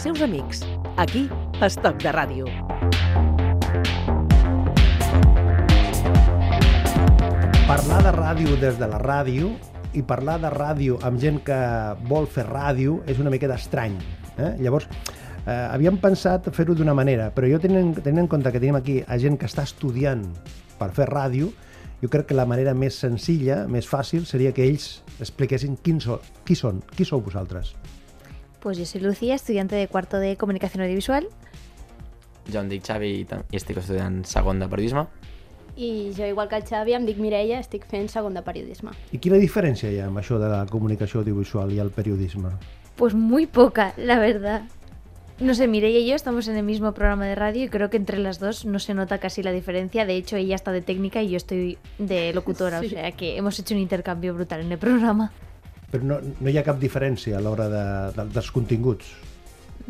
els 0.00 0.06
seus 0.08 0.22
amics. 0.24 0.62
Aquí, 0.96 1.26
Estoc 1.60 1.98
de 2.00 2.12
Ràdio. 2.14 2.46
Parlar 7.68 7.98
de 8.06 8.12
ràdio 8.14 8.56
des 8.62 8.78
de 8.80 8.88
la 8.88 9.00
ràdio 9.02 9.50
i 9.92 10.00
parlar 10.00 10.38
de 10.40 10.48
ràdio 10.54 10.96
amb 11.04 11.20
gent 11.20 11.42
que 11.44 11.58
vol 12.08 12.24
fer 12.24 12.46
ràdio 12.48 13.02
és 13.04 13.20
una 13.20 13.28
miqueta 13.28 13.60
estrany. 13.60 13.98
Eh? 14.38 14.54
Llavors, 14.64 14.88
eh, 15.44 15.52
havíem 15.52 16.00
pensat 16.00 16.48
fer-ho 16.48 16.74
d'una 16.74 16.96
manera, 16.96 17.28
però 17.28 17.52
jo 17.52 17.60
tenint, 17.60 17.92
tenint 18.00 18.24
en 18.24 18.32
compte 18.32 18.52
que 18.52 18.60
tenim 18.60 18.80
aquí 18.80 19.02
a 19.06 19.20
gent 19.20 19.36
que 19.36 19.52
està 19.52 19.68
estudiant 19.68 20.24
per 20.80 20.94
fer 20.96 21.10
ràdio, 21.12 21.52
jo 22.00 22.08
crec 22.08 22.30
que 22.32 22.40
la 22.40 22.48
manera 22.48 22.72
més 22.72 22.96
senzilla, 22.96 23.66
més 23.68 23.84
fàcil, 23.84 24.24
seria 24.24 24.56
que 24.56 24.64
ells 24.64 25.02
expliquessin 25.20 25.76
quins 25.76 26.08
so, 26.08 26.22
qui 26.46 26.56
són, 26.56 26.80
qui 26.96 27.04
sou 27.04 27.20
vosaltres. 27.20 27.76
Pues 28.60 28.76
yo 28.78 28.84
soy 28.84 29.00
Lucía, 29.00 29.34
estudiante 29.34 29.74
de 29.76 29.88
cuarto 29.88 30.18
de 30.18 30.36
comunicación 30.36 30.82
audiovisual. 30.82 31.26
Jo 32.52 32.60
em 32.60 32.68
dic 32.68 32.84
Xavi 32.84 33.10
i 33.20 33.24
tam- 33.24 33.44
i 33.52 33.56
estic 33.56 33.78
estudiant 33.78 34.24
segon 34.26 34.58
de 34.60 34.68
periodisme. 34.68 35.06
I 35.76 36.12
jo, 36.16 36.26
igual 36.26 36.48
que 36.48 36.56
el 36.56 36.64
Xavi, 36.66 36.92
em 36.94 37.06
dic 37.06 37.16
Mireia, 37.18 37.60
estic 37.60 37.86
fent 37.86 38.08
segon 38.10 38.34
de 38.34 38.42
periodisme. 38.42 38.90
I 39.12 39.18
quina 39.18 39.38
diferència 39.40 39.90
hi 39.92 40.00
ha 40.00 40.08
amb 40.08 40.18
això 40.18 40.38
de 40.38 40.48
la 40.50 40.66
comunicació 40.66 41.20
audiovisual 41.20 41.72
i 41.72 41.78
el 41.78 41.90
periodisme? 41.90 42.50
Pues 42.96 43.14
muy 43.14 43.46
poca, 43.46 43.94
la 43.96 44.18
verdad. 44.18 44.62
No 45.38 45.54
sé, 45.54 45.68
Mireia 45.68 46.00
y 46.00 46.06
yo 46.06 46.14
estamos 46.16 46.48
en 46.48 46.56
el 46.56 46.64
mismo 46.64 46.92
programa 46.92 47.24
de 47.24 47.34
radio 47.34 47.64
y 47.64 47.68
creo 47.70 47.88
que 47.88 47.96
entre 47.96 48.18
las 48.18 48.40
dos 48.40 48.66
no 48.66 48.78
se 48.78 48.92
nota 48.92 49.16
casi 49.18 49.42
la 49.42 49.52
diferencia. 49.52 50.04
De 50.04 50.16
hecho, 50.16 50.36
ella 50.36 50.54
está 50.54 50.70
de 50.70 50.82
técnica 50.82 51.22
y 51.22 51.30
yo 51.30 51.38
estoy 51.38 51.78
de 51.98 52.34
locutora, 52.34 52.80
Sí. 52.80 52.86
o 52.86 52.90
sea 52.90 53.12
que 53.12 53.38
hemos 53.38 53.58
hecho 53.58 53.74
un 53.74 53.80
intercambio 53.80 54.34
brutal 54.34 54.60
en 54.60 54.72
el 54.72 54.78
programa. 54.78 55.32
Però 55.90 56.06
no, 56.06 56.20
no 56.22 56.50
hi 56.50 56.58
ha 56.58 56.66
cap 56.66 56.78
diferència 56.78 57.38
a 57.38 57.42
l'hora 57.42 57.66
de, 57.72 57.84
de, 58.16 58.26
dels 58.34 58.50
continguts. 58.54 59.10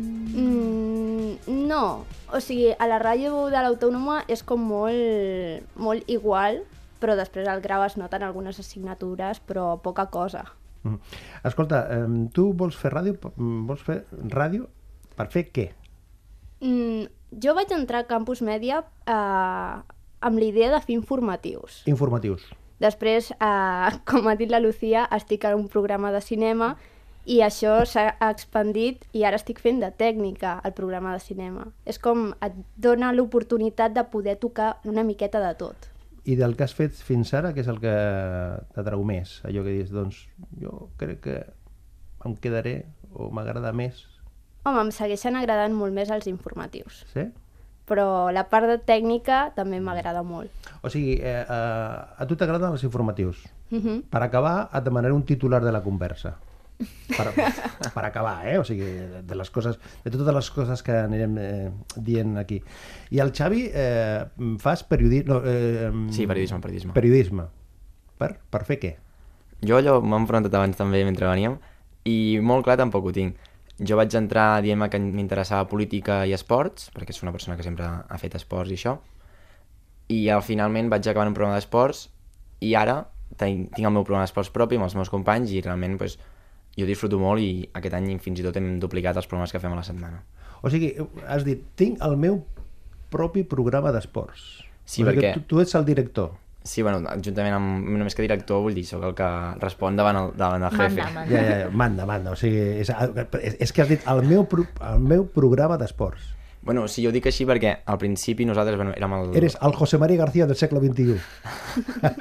Mm, 0.01 1.35
no, 1.67 2.05
o 2.31 2.39
sigui, 2.41 2.71
a 2.73 2.87
la 2.89 2.99
ràdio 3.01 3.47
de 3.53 3.61
l'Autònoma 3.61 4.21
és 4.31 4.41
com 4.47 4.63
molt, 4.71 5.67
molt 5.77 6.09
igual, 6.09 6.63
però 7.01 7.17
després 7.19 7.49
al 7.49 7.61
grau 7.61 7.83
es 7.85 7.97
noten 7.99 8.25
algunes 8.25 8.59
assignatures, 8.61 9.41
però 9.45 9.75
poca 9.83 10.07
cosa. 10.13 10.45
Mm. 10.83 10.97
Escolta, 11.45 11.85
eh, 11.93 12.05
tu 12.33 12.51
vols 12.57 12.77
fer 12.77 12.93
ràdio, 12.93 13.17
mm, 13.35 13.65
vols 13.69 13.83
fer 13.85 14.01
ràdio 14.33 14.67
per 15.15 15.27
fer 15.29 15.49
què? 15.53 15.71
Mm, 16.61 17.09
jo 17.43 17.53
vaig 17.57 17.71
entrar 17.73 18.03
a 18.03 18.09
Campus 18.09 18.41
Mèdia 18.41 18.83
eh, 19.05 19.75
amb 20.21 20.41
l'idea 20.41 20.71
de 20.73 20.81
fer 20.81 20.95
informatius. 20.95 21.81
Informatius. 21.89 22.45
Després, 22.81 23.31
eh, 23.31 23.91
com 24.09 24.27
ha 24.27 24.37
dit 24.39 24.51
la 24.51 24.61
Lucía, 24.63 25.05
estic 25.17 25.45
en 25.49 25.59
un 25.59 25.69
programa 25.69 26.11
de 26.11 26.21
cinema 26.25 26.75
i 27.29 27.43
això 27.45 27.75
s'ha 27.85 28.07
expandit 28.31 29.05
i 29.13 29.23
ara 29.27 29.37
estic 29.37 29.61
fent 29.61 29.79
de 29.83 29.91
tècnica 29.93 30.55
al 30.65 30.73
programa 30.73 31.13
de 31.13 31.21
cinema. 31.21 31.67
És 31.85 32.01
com 32.01 32.31
et 32.41 32.55
dona 32.81 33.11
l'oportunitat 33.13 33.93
de 33.93 34.05
poder 34.09 34.39
tocar 34.41 34.75
una 34.89 35.05
miqueta 35.05 35.41
de 35.43 35.53
tot. 35.59 35.89
I 36.25 36.35
del 36.37 36.55
que 36.57 36.65
has 36.65 36.73
fet 36.77 36.93
fins 36.93 37.33
ara, 37.37 37.53
què 37.53 37.61
és 37.63 37.69
el 37.69 37.79
que 37.81 37.93
t'atrau 38.73 39.05
més? 39.05 39.39
Allò 39.45 39.63
que 39.65 39.77
dius, 39.77 39.93
doncs, 39.93 40.25
jo 40.61 40.89
crec 41.01 41.21
que 41.25 41.37
em 42.25 42.35
quedaré 42.37 42.75
o 43.13 43.29
m'agrada 43.33 43.71
més, 43.73 44.03
Home, 44.61 44.83
em 44.85 44.91
segueixen 44.93 45.37
agradant 45.39 45.73
molt 45.73 45.93
més 45.95 46.11
els 46.13 46.27
informatius, 46.29 47.01
sí? 47.09 47.23
Però 47.89 48.31
la 48.31 48.45
part 48.49 48.69
de 48.69 48.77
tècnica 48.77 49.49
també 49.55 49.79
m'agrada 49.83 50.23
molt. 50.23 50.51
O 50.81 50.89
sigui, 50.89 51.17
eh, 51.19 51.41
eh, 51.41 52.21
a 52.21 52.27
tu 52.27 52.37
t'agraden 52.37 52.71
els 52.71 52.83
informatius. 52.83 53.43
Uh 53.71 53.77
-huh. 53.79 54.01
Per 54.09 54.21
acabar, 54.23 54.69
et 54.73 54.83
demanaré 54.83 55.13
un 55.13 55.23
titular 55.23 55.63
de 55.63 55.71
la 55.71 55.81
conversa. 55.81 56.37
Per, 57.15 57.27
per 57.95 58.05
acabar, 58.05 58.47
eh? 58.47 58.57
O 58.57 58.63
sigui, 58.63 58.83
de, 58.83 59.21
de 59.21 59.35
les 59.35 59.49
coses, 59.49 59.77
de 60.03 60.11
totes 60.11 60.33
les 60.33 60.51
coses 60.51 60.83
que 60.83 60.91
anirem 60.91 61.37
eh, 61.37 61.71
dient 61.95 62.37
aquí. 62.37 62.61
I 63.11 63.19
el 63.19 63.31
Xavi, 63.31 63.69
eh, 63.73 64.25
fas 64.59 64.83
periodisme... 64.83 65.33
No, 65.33 65.41
eh, 65.45 65.91
Sí, 66.09 66.25
periodisme, 66.27 66.59
periodisme. 66.59 66.93
Periodisme. 66.93 67.45
Per, 68.17 68.39
per 68.49 68.63
fer 68.65 68.79
què? 68.79 68.95
Jo 69.61 69.77
allò 69.77 69.99
m'han 70.01 70.25
preguntat 70.25 70.53
abans 70.57 70.77
també 70.77 71.03
mentre 71.05 71.27
veníem 71.29 71.59
i 72.09 72.39
molt 72.41 72.65
clar 72.65 72.77
tampoc 72.81 73.05
ho 73.05 73.13
tinc. 73.13 73.37
Jo 73.87 73.97
vaig 73.97 74.13
entrar 74.13 74.61
dient 74.61 74.83
que 74.93 74.99
m'interessava 75.01 75.67
política 75.69 76.21
i 76.29 76.33
esports, 76.37 76.91
perquè 76.93 77.09
és 77.15 77.23
una 77.23 77.31
persona 77.33 77.55
que 77.57 77.63
sempre 77.65 77.85
ha 77.87 78.17
fet 78.21 78.35
esports 78.37 78.69
i 78.69 78.75
això, 78.77 78.97
i 80.11 80.27
al 80.29 80.43
finalment 80.43 80.89
vaig 80.91 81.07
acabar 81.07 81.25
en 81.25 81.31
un 81.31 81.37
programa 81.37 81.55
d'esports 81.57 82.09
i 82.61 82.75
ara 82.75 83.07
tinc, 83.39 83.71
tinc 83.73 83.85
el 83.87 83.93
meu 83.95 84.03
programa 84.03 84.25
d'esports 84.27 84.51
propi 84.53 84.75
amb 84.77 84.85
els 84.85 84.95
meus 84.99 85.09
companys 85.09 85.53
i 85.55 85.61
realment 85.63 85.97
pues, 85.97 86.17
jo 86.77 86.85
disfruto 86.85 87.17
molt 87.19 87.41
i 87.41 87.69
aquest 87.73 87.95
any 87.97 88.11
fins 88.19 88.39
i 88.41 88.45
tot 88.45 88.57
hem 88.59 88.73
duplicat 88.79 89.17
els 89.17 89.27
programes 89.27 89.51
que 89.55 89.59
fem 89.63 89.71
a 89.73 89.79
la 89.79 89.83
setmana. 89.87 90.21
O 90.61 90.69
sigui, 90.69 90.91
has 91.27 91.43
dit, 91.47 91.63
tinc 91.79 92.03
el 92.05 92.17
meu 92.21 92.41
propi 93.09 93.43
programa 93.43 93.91
d'esports. 93.95 94.61
Sí, 94.85 95.01
o 95.01 95.07
sigui, 95.07 95.09
perquè- 95.09 95.33
Tu, 95.39 95.41
tu 95.55 95.59
ets 95.63 95.73
el 95.79 95.85
director. 95.87 96.35
Sí, 96.63 96.83
bueno, 96.85 96.99
juntament 97.25 97.55
amb, 97.57 97.87
només 97.97 98.13
que 98.13 98.21
director, 98.21 98.59
vull 98.61 98.75
dir, 98.77 98.83
sóc 98.85 99.01
el 99.07 99.15
que 99.17 99.27
respon 99.63 99.95
davant 99.97 100.19
el, 100.19 100.27
davant 100.37 100.61
el 100.67 100.75
jefe. 100.75 101.01
Manda, 101.01 101.13
manda. 101.15 101.31
Ja, 101.31 101.41
ja, 101.47 101.55
ja, 101.63 101.69
manda, 101.73 102.05
manda. 102.05 102.35
O 102.35 102.37
sigui, 102.37 102.59
és, 102.83 102.91
és, 103.41 103.55
és 103.65 103.73
que 103.73 103.81
has 103.81 103.89
dit 103.89 104.05
el 104.11 104.21
meu, 104.29 104.45
pro- 104.45 104.67
el 104.91 104.99
meu 105.01 105.25
programa 105.25 105.79
d'esports. 105.81 106.35
Bueno, 106.61 106.83
sí, 106.87 107.01
jo 107.01 107.09
ho 107.09 107.13
dic 107.15 107.25
així 107.25 107.47
perquè 107.49 107.71
al 107.89 107.97
principi 107.97 108.45
nosaltres 108.45 108.77
bueno, 108.77 108.91
érem 108.93 109.15
el... 109.17 109.31
Eres 109.39 109.55
el 109.65 109.73
José 109.73 109.97
María 109.97 110.19
García 110.21 110.45
del 110.45 110.55
segle 110.59 110.77
XXI. 110.83 111.17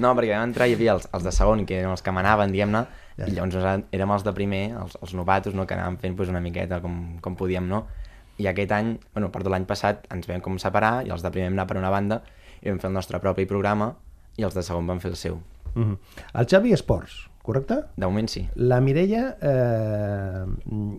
No, 0.00 0.14
perquè 0.16 0.32
vam 0.34 0.48
entrar 0.48 0.66
i 0.66 0.72
hi 0.72 0.76
havia 0.78 0.94
els, 0.96 1.06
els 1.14 1.24
de 1.26 1.32
segon, 1.34 1.62
que 1.68 1.76
eren 1.82 1.92
els 1.94 2.02
que 2.02 2.12
manaven, 2.14 2.50
diguem-ne, 2.54 2.84
Ja, 3.20 3.26
i 3.28 3.34
llavors 3.36 3.84
érem 3.92 4.12
els 4.14 4.22
de 4.24 4.32
primer, 4.32 4.60
els, 4.80 4.94
els 5.02 5.12
novatos, 5.18 5.52
no?, 5.54 5.66
que 5.68 5.74
anàvem 5.76 5.98
fent 6.00 6.14
pues, 6.16 6.30
una 6.32 6.40
miqueta 6.40 6.78
com, 6.80 7.18
com 7.20 7.34
podíem, 7.36 7.66
no? 7.68 7.82
I 8.40 8.46
aquest 8.48 8.72
any, 8.72 8.94
bueno, 9.12 9.28
perdó, 9.34 9.50
l'any 9.52 9.66
passat 9.68 10.06
ens 10.14 10.26
vam 10.30 10.40
com 10.40 10.56
separar 10.62 11.02
i 11.04 11.10
els 11.12 11.20
de 11.22 11.30
primer 11.34 11.50
vam 11.50 11.58
anar 11.58 11.66
per 11.68 11.76
una 11.82 11.90
banda 11.92 12.22
i 12.62 12.68
vam 12.70 12.78
fer 12.80 12.88
el 12.88 12.94
nostre 12.94 13.18
propi 13.20 13.46
programa 13.46 13.94
i 14.36 14.42
els 14.42 14.54
de 14.54 14.62
segon 14.62 14.86
van 14.86 15.00
fer 15.00 15.10
el 15.10 15.16
seu. 15.16 15.36
Mm 15.74 15.82
-hmm. 15.82 15.98
El 16.34 16.46
Xavi 16.46 16.72
Esports, 16.72 17.30
correcte? 17.42 17.74
De 17.96 18.06
moment 18.06 18.28
sí. 18.28 18.48
La 18.54 18.80
Mireia... 18.80 19.36
Eh, 19.40 20.44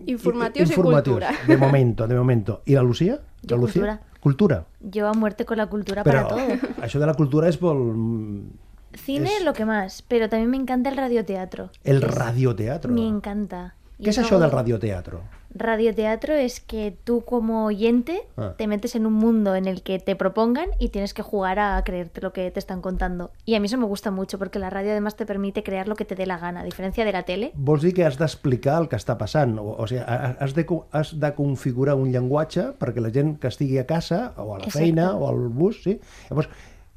Informatius 0.06 0.70
i 0.70 0.74
cultura. 0.74 1.30
De 1.46 1.56
momento, 1.56 2.06
de 2.06 2.14
momento. 2.14 2.62
I 2.66 2.74
la 2.74 2.82
Lucía? 2.82 3.20
Jo 3.48 3.56
la 3.56 3.62
Lucía? 3.62 3.82
cultura. 3.82 4.00
Cultura. 4.20 4.64
Yo 4.80 5.08
a 5.08 5.12
muerte 5.14 5.44
con 5.44 5.56
la 5.56 5.66
cultura 5.66 6.04
Però 6.04 6.22
para 6.22 6.28
todo. 6.28 6.40
això 6.84 6.98
de 7.00 7.06
la 7.06 7.14
cultura 7.14 7.48
és 7.48 7.58
vol... 7.58 8.46
Cine 8.94 9.36
es- 9.38 9.44
lo 9.44 9.52
que 9.52 9.64
más, 9.64 10.02
pero 10.06 10.28
también 10.28 10.50
me 10.50 10.56
encanta 10.56 10.90
el 10.90 10.96
radioteatro. 10.96 11.70
El 11.82 12.02
radioteatro. 12.02 12.92
Me 12.92 13.06
encanta. 13.06 13.74
És 13.98 14.16
es 14.18 14.18
això 14.24 14.34
algo- 14.36 14.40
del 14.42 14.50
radioteatro? 14.50 15.22
Radioteatro 15.54 16.34
es 16.34 16.60
que 16.60 16.96
tú 17.04 17.24
como 17.24 17.64
oyente 17.66 18.22
Ah. 18.36 18.54
te 18.56 18.66
metes 18.66 18.94
en 18.94 19.06
un 19.06 19.12
mundo 19.12 19.54
en 19.54 19.66
el 19.66 19.82
que 19.82 19.98
te 19.98 20.16
propongan 20.16 20.68
y 20.78 20.88
tienes 20.88 21.14
que 21.14 21.22
jugar 21.22 21.58
a 21.58 21.82
creerte 21.84 22.20
lo 22.20 22.32
que 22.32 22.50
te 22.50 22.58
están 22.58 22.80
contando. 22.80 23.30
Y 23.44 23.54
a 23.54 23.60
mí 23.60 23.66
eso 23.66 23.78
me 23.78 23.84
gusta 23.86 24.10
mucho 24.10 24.38
porque 24.38 24.58
la 24.58 24.70
radio 24.70 24.90
además 24.92 25.16
te 25.16 25.26
permite 25.26 25.62
crear 25.62 25.88
lo 25.88 25.94
que 25.96 26.04
te 26.04 26.14
dé 26.14 26.26
la 26.26 26.38
gana, 26.38 26.60
a 26.60 26.64
diferencia 26.64 27.04
de 27.04 27.12
la 27.12 27.24
tele. 27.24 27.52
Vols 27.54 27.82
dir 27.82 27.94
que 27.94 28.04
has 28.04 28.18
d'explicar 28.18 28.80
el 28.82 28.88
que 28.88 28.96
està 28.96 29.16
passant, 29.18 29.58
o, 29.58 29.76
o 29.78 29.86
sigui, 29.86 30.00
ha- 30.06 30.36
has 30.40 30.54
de, 30.54 30.66
has 30.92 31.12
de 31.20 31.34
configurar 31.34 31.94
un 31.96 32.10
llenguatge 32.12 32.72
perquè 32.78 33.00
la 33.00 33.10
gent 33.12 33.38
que 33.38 33.48
estigui 33.48 33.78
a 33.78 33.86
casa, 33.86 34.32
o 34.36 34.54
a 34.54 34.58
la 34.58 34.64
Exacte. 34.64 34.78
feina, 34.78 35.14
o 35.16 35.28
al 35.28 35.48
bus, 35.48 35.82
sí? 35.84 35.98
Llavors, 36.30 36.48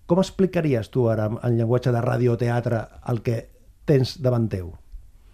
com 0.05 0.19
explicaries 0.21 0.89
tu 0.93 1.09
ara 1.09 1.29
en 1.43 1.57
llenguatge 1.57 1.91
de 1.91 2.01
radioteatre 2.01 2.83
el 3.09 3.21
que 3.25 3.49
tens 3.85 4.19
davant 4.21 4.47
teu? 4.49 4.71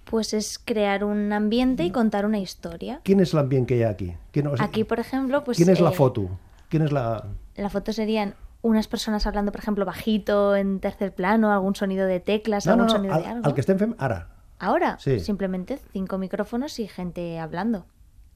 Pues 0.05 0.33
es 0.33 0.59
crear 0.59 1.03
un 1.03 1.31
ambiente 1.31 1.83
y 1.83 1.91
contar 1.91 2.25
una 2.25 2.39
historia. 2.39 2.99
Quin 3.03 3.19
és 3.21 3.33
l'ambient 3.33 3.67
que 3.67 3.77
hi 3.77 3.83
ha 3.83 3.89
aquí? 3.89 4.09
O 4.11 4.33
sigui, 4.33 4.55
Aquí, 4.59 4.83
por 4.83 4.99
ejemplo, 4.99 5.43
pues... 5.43 5.57
quina 5.57 5.71
és 5.71 5.79
la 5.79 5.91
eh, 5.91 5.95
foto? 5.95 6.27
Quina 6.69 6.85
és 6.85 6.91
la... 6.91 7.25
La 7.55 7.69
foto 7.69 7.93
serían 7.93 8.33
unas 8.61 8.87
personas 8.87 9.25
hablando, 9.27 9.51
por 9.51 9.61
ejemplo, 9.61 9.85
bajito, 9.85 10.55
en 10.55 10.79
tercer 10.79 11.13
plano, 11.13 11.51
algún 11.53 11.75
sonido 11.75 12.05
de 12.07 12.19
teclas, 12.19 12.65
No, 12.65 12.73
algún 12.73 12.87
no, 12.87 12.91
sonido 12.93 13.15
de 13.15 13.21
el, 13.21 13.27
algo. 13.27 13.47
el 13.47 13.53
que 13.53 13.61
estem 13.61 13.77
fent 13.77 13.95
ara. 13.99 14.27
Ahora, 14.59 14.97
Sí. 14.99 15.19
simplemente 15.19 15.79
cinco 15.93 16.17
micrófonos 16.17 16.77
y 16.79 16.87
gente 16.87 17.39
hablando. 17.39 17.85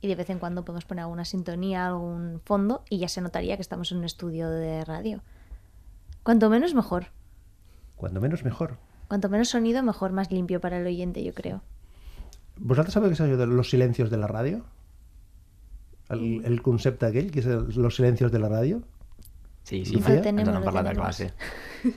Y 0.01 0.07
de 0.07 0.15
vez 0.15 0.29
en 0.29 0.39
cuando 0.39 0.63
podemos 0.65 0.85
poner 0.85 1.03
alguna 1.03 1.25
sintonía, 1.25 1.88
algún 1.88 2.41
fondo, 2.45 2.83
y 2.89 2.97
ya 3.00 3.07
se 3.07 3.21
notaría 3.21 3.56
que 3.57 3.62
estamos 3.62 3.91
en 3.91 4.00
un 4.00 4.03
estudio 4.06 4.50
de 4.50 4.83
radio. 4.85 5.21
Cuanto 6.23 6.50
menos, 6.50 6.73
mejor. 6.73 7.07
Cuando 7.95 8.19
menos 8.21 8.44
mejor. 8.44 8.77
Cuanto 9.07 9.29
menos 9.29 9.49
sonido, 9.49 9.83
mejor, 9.83 10.11
más 10.11 10.31
limpio 10.31 10.59
para 10.59 10.79
el 10.79 10.85
oyente, 10.87 11.23
yo 11.23 11.33
creo. 11.33 11.61
¿Vosaltres 12.57 12.93
sabeu 12.95 13.11
què 13.11 13.17
és 13.19 13.37
de 13.37 13.45
los 13.51 13.69
silencios 13.69 14.09
de 14.09 14.17
la 14.17 14.29
ràdio? 14.31 14.61
El, 16.09 16.41
el 16.45 16.61
concepte 16.63 17.05
aquell, 17.07 17.31
que 17.33 17.41
és 17.41 17.47
el, 17.51 17.65
los 17.75 17.97
silencios 17.97 18.31
de 18.31 18.39
la 18.39 18.47
ràdio? 18.49 18.79
Sí, 19.65 19.83
sí, 19.83 19.97
Lo 19.97 20.07
ens 20.13 20.21
tenemos, 20.21 20.53
han 20.53 20.61
lo 20.61 20.65
parlat 20.69 20.85
a 20.85 20.93
tenemos. 20.93 21.17
classe. 21.17 21.33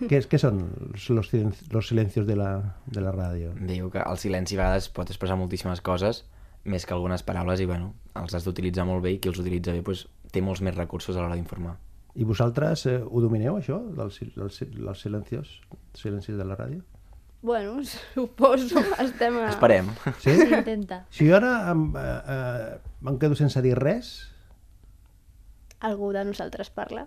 Què, 0.08 0.19
és, 0.19 0.26
què 0.26 0.40
són 0.40 0.58
los, 0.96 1.31
los 1.70 1.88
silencios 1.93 2.26
de 2.26 2.34
la, 2.37 2.50
de 2.88 3.05
la 3.05 3.12
ràdio? 3.14 3.52
Diu 3.69 3.90
que 3.93 4.00
el 4.02 4.19
silenci 4.19 4.56
a 4.56 4.62
vegades 4.64 4.88
pot 4.88 5.12
expressar 5.12 5.37
moltíssimes 5.38 5.81
coses, 5.84 6.25
més 6.64 6.84
que 6.88 6.96
algunes 6.96 7.22
paraules, 7.22 7.60
i 7.60 7.69
bueno, 7.69 7.93
els 8.19 8.34
has 8.34 8.44
d'utilitzar 8.49 8.88
molt 8.88 9.05
bé, 9.05 9.14
i 9.14 9.20
qui 9.22 9.31
els 9.31 9.38
utilitza 9.38 9.76
bé 9.76 9.84
pues, 9.87 10.06
té 10.32 10.43
molts 10.43 10.64
més 10.64 10.75
recursos 10.76 11.14
a 11.16 11.20
l'hora 11.22 11.37
d'informar. 11.38 11.76
I 12.19 12.25
vosaltres 12.26 12.87
eh, 12.90 12.99
ho 13.05 13.20
domineu, 13.22 13.60
això, 13.60 13.78
dels, 13.94 14.19
dels, 14.34 14.62
dels 14.75 15.05
silencios, 15.06 15.60
silencis 15.94 16.40
de 16.40 16.44
la 16.49 16.56
ràdio? 16.58 16.82
Bueno, 17.43 17.81
suposo, 18.14 18.81
estem 18.99 19.37
a... 19.38 19.49
Esperem. 19.50 19.87
Sí? 20.19 20.35
Sí, 20.35 20.49
intenta. 20.55 21.05
Si 21.11 21.29
jo 21.29 21.37
ara 21.38 21.70
em, 21.70 21.85
eh, 21.94 22.19
eh, 22.35 22.79
em 23.12 23.19
quedo 23.23 23.37
sense 23.38 23.62
dir 23.62 23.76
res, 23.79 24.17
Algú 25.79 26.11
de 26.11 26.25
nosaltres 26.26 26.70
parla. 26.75 27.05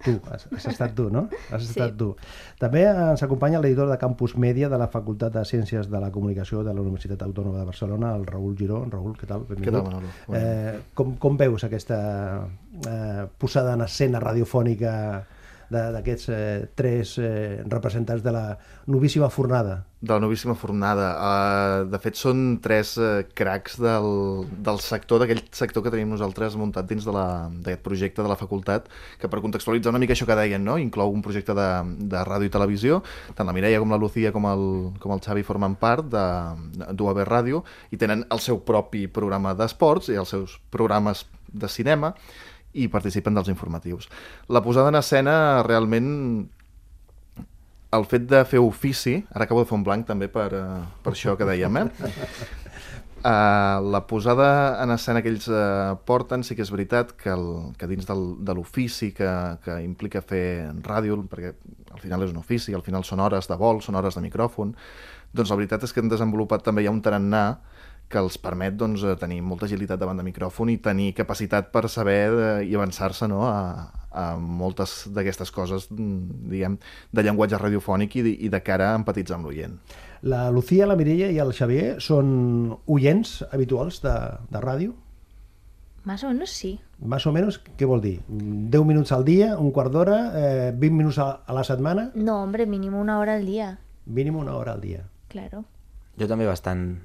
tu, 0.00 0.14
has, 0.32 0.46
has 0.54 0.66
estat 0.70 0.94
tu, 0.96 1.10
no? 1.12 1.26
Has 1.52 1.64
Sí. 1.66 1.74
estat 1.74 1.96
tu. 2.00 2.14
També 2.56 2.84
ens 2.88 3.20
acompanya 3.26 3.58
l'editor 3.60 3.90
de 3.90 3.98
Campus 3.98 4.36
Mèdia 4.38 4.70
de 4.72 4.78
la 4.78 4.86
Facultat 4.88 5.34
de 5.34 5.42
Ciències 5.44 5.90
de 5.90 6.00
la 6.00 6.08
Comunicació 6.14 6.62
de 6.64 6.72
la 6.72 6.80
Universitat 6.80 7.20
Autònoma 7.26 7.58
de 7.58 7.66
Barcelona, 7.68 8.14
el 8.16 8.24
Raül 8.24 8.54
Giró. 8.56 8.84
Raül, 8.88 9.12
què 9.18 9.26
tal? 9.28 9.42
Benvingut. 9.44 9.66
Què 9.66 9.74
tal, 9.74 9.84
Manolo? 9.84 10.08
Eh, 10.38 10.80
com, 10.94 11.16
com 11.20 11.36
veus 11.36 11.64
aquesta 11.68 11.98
eh, 12.88 13.26
posada 13.36 13.74
en 13.74 13.82
escena 13.84 14.20
radiofònica 14.24 14.94
d'aquests 15.68 16.30
eh, 16.32 16.66
tres 16.78 17.18
eh, 17.20 17.60
representants 17.68 18.24
de 18.24 18.32
la 18.32 18.46
novíssima 18.88 19.28
fornada? 19.28 19.84
De 20.00 20.12
la 20.14 20.20
novíssima 20.22 20.54
fornada. 20.54 21.08
Uh, 21.18 21.86
de 21.90 21.98
fet, 21.98 22.14
són 22.16 22.60
tres 22.62 22.92
uh, 23.02 23.24
cracs 23.36 23.80
del, 23.82 24.06
del 24.64 24.78
sector, 24.80 25.18
d'aquell 25.20 25.42
sector 25.50 25.82
que 25.82 25.90
tenim 25.92 26.12
nosaltres 26.14 26.54
muntat 26.56 26.86
dins 26.88 27.04
d'aquest 27.04 27.82
projecte 27.82 28.22
de 28.22 28.30
la 28.30 28.38
facultat, 28.38 28.86
que 29.18 29.28
per 29.28 29.42
contextualitzar 29.42 29.90
una 29.90 30.00
mica 30.00 30.14
això 30.14 30.28
que 30.28 30.38
deien, 30.38 30.62
no? 30.64 30.78
inclou 30.78 31.12
un 31.12 31.24
projecte 31.24 31.56
de, 31.58 31.68
de 32.14 32.22
ràdio 32.30 32.46
i 32.46 32.54
televisió, 32.54 33.00
tant 33.34 33.50
la 33.50 33.56
Mireia 33.56 33.82
com 33.82 33.90
la 33.90 34.00
Lucía 34.00 34.32
com 34.32 34.46
el, 34.48 34.68
com 35.02 35.16
el 35.16 35.24
Xavi 35.24 35.42
formen 35.44 35.74
part 35.82 36.06
de 36.12 36.26
d'UAB 36.94 37.24
Ràdio 37.26 37.64
i 37.90 37.98
tenen 37.98 38.22
el 38.30 38.40
seu 38.44 38.62
propi 38.62 39.08
programa 39.10 39.56
d'esports 39.58 40.12
i 40.14 40.20
els 40.20 40.30
seus 40.30 40.60
programes 40.70 41.26
de 41.48 41.68
cinema 41.68 42.14
i 42.74 42.88
participen 42.92 43.36
dels 43.36 43.48
informatius. 43.48 44.08
La 44.48 44.62
posada 44.62 44.92
en 44.92 45.00
escena 45.00 45.62
realment 45.66 46.48
el 47.96 48.04
fet 48.04 48.26
de 48.28 48.42
fer 48.44 48.60
ofici, 48.60 49.16
ara 49.32 49.46
acabo 49.46 49.62
de 49.62 49.68
fer 49.68 49.78
un 49.78 49.84
blanc 49.84 50.06
també 50.08 50.28
per, 50.28 50.50
uh, 50.52 50.80
per 51.04 51.14
això 51.14 51.36
que 51.40 51.46
dèiem, 51.48 51.78
eh? 51.80 51.86
Uh, 53.18 53.80
la 53.94 54.02
posada 54.06 54.50
en 54.82 54.92
escena 54.92 55.22
que 55.24 55.32
ells 55.32 55.48
uh, 55.48 55.96
porten 56.08 56.44
sí 56.44 56.56
que 56.56 56.66
és 56.66 56.72
veritat 56.74 57.14
que, 57.16 57.32
el, 57.32 57.72
que 57.80 57.88
dins 57.88 58.06
del, 58.08 58.26
de 58.44 58.56
l'ofici 58.58 59.10
que, 59.16 59.30
que 59.64 59.78
implica 59.84 60.20
fer 60.20 60.68
ràdio, 60.84 61.22
perquè 61.30 61.54
al 61.94 62.04
final 62.04 62.26
és 62.26 62.34
un 62.34 62.42
ofici, 62.42 62.76
al 62.76 62.84
final 62.84 63.08
són 63.08 63.24
hores 63.24 63.48
de 63.48 63.56
vol, 63.56 63.80
són 63.84 63.96
hores 63.96 64.20
de 64.20 64.26
micròfon, 64.26 64.76
doncs 65.32 65.50
la 65.50 65.58
veritat 65.60 65.88
és 65.88 65.92
que 65.92 66.04
han 66.04 66.12
desenvolupat 66.12 66.68
també 66.68 66.84
ja 66.84 66.92
un 66.92 67.00
tarannà 67.04 67.46
que 68.08 68.20
els 68.20 68.38
permet 68.40 68.76
doncs, 68.80 69.04
eh, 69.04 69.14
tenir 69.20 69.42
molta 69.44 69.66
agilitat 69.68 70.00
davant 70.00 70.16
de 70.18 70.24
micròfon 70.26 70.72
i 70.72 70.78
tenir 70.82 71.12
capacitat 71.16 71.70
per 71.72 71.84
saber 71.92 72.20
eh, 72.32 72.66
i 72.68 72.74
avançar-se 72.74 73.28
no, 73.28 73.42
a, 73.44 73.90
a 74.10 74.24
moltes 74.40 75.02
d'aquestes 75.14 75.52
coses 75.52 75.90
mm, 75.92 76.48
diguem, 76.52 76.78
de 77.12 77.24
llenguatge 77.24 77.60
radiofònic 77.60 78.16
i 78.16 78.24
de, 78.24 78.34
i 78.48 78.52
de 78.52 78.62
cara 78.64 78.92
a 78.92 79.00
empatitzar 79.00 79.38
amb 79.38 79.48
l'oient. 79.48 79.76
La 80.22 80.48
Lucía, 80.50 80.88
la 80.88 80.96
Mireia 80.98 81.28
i 81.30 81.38
el 81.38 81.52
Xavier 81.54 81.98
són 82.02 82.72
oients 82.90 83.38
habituals 83.52 84.00
de, 84.02 84.14
de 84.50 84.64
ràdio? 84.64 84.96
Más 86.08 86.24
o 86.24 86.32
menos 86.32 86.50
sí. 86.50 86.78
Más 86.98 87.26
o 87.28 87.32
menos, 87.32 87.60
què 87.78 87.86
vol 87.86 88.00
dir? 88.02 88.16
10 88.26 88.86
minuts 88.88 89.12
al 89.12 89.26
dia, 89.26 89.52
un 89.60 89.70
quart 89.76 89.92
d'hora, 89.92 90.16
eh, 90.34 90.70
20 90.74 90.96
minuts 90.96 91.20
a, 91.22 91.28
a 91.46 91.54
la 91.54 91.62
setmana? 91.62 92.08
No, 92.14 92.40
hombre, 92.42 92.66
mínimo 92.66 92.98
una 92.98 93.18
hora 93.20 93.36
al 93.36 93.46
día. 93.46 93.78
Mínim 94.06 94.36
una 94.36 94.56
hora 94.56 94.72
al 94.72 94.80
dia. 94.80 95.04
Claro. 95.28 95.66
Jo 96.18 96.26
també 96.26 96.48
bastant, 96.48 96.96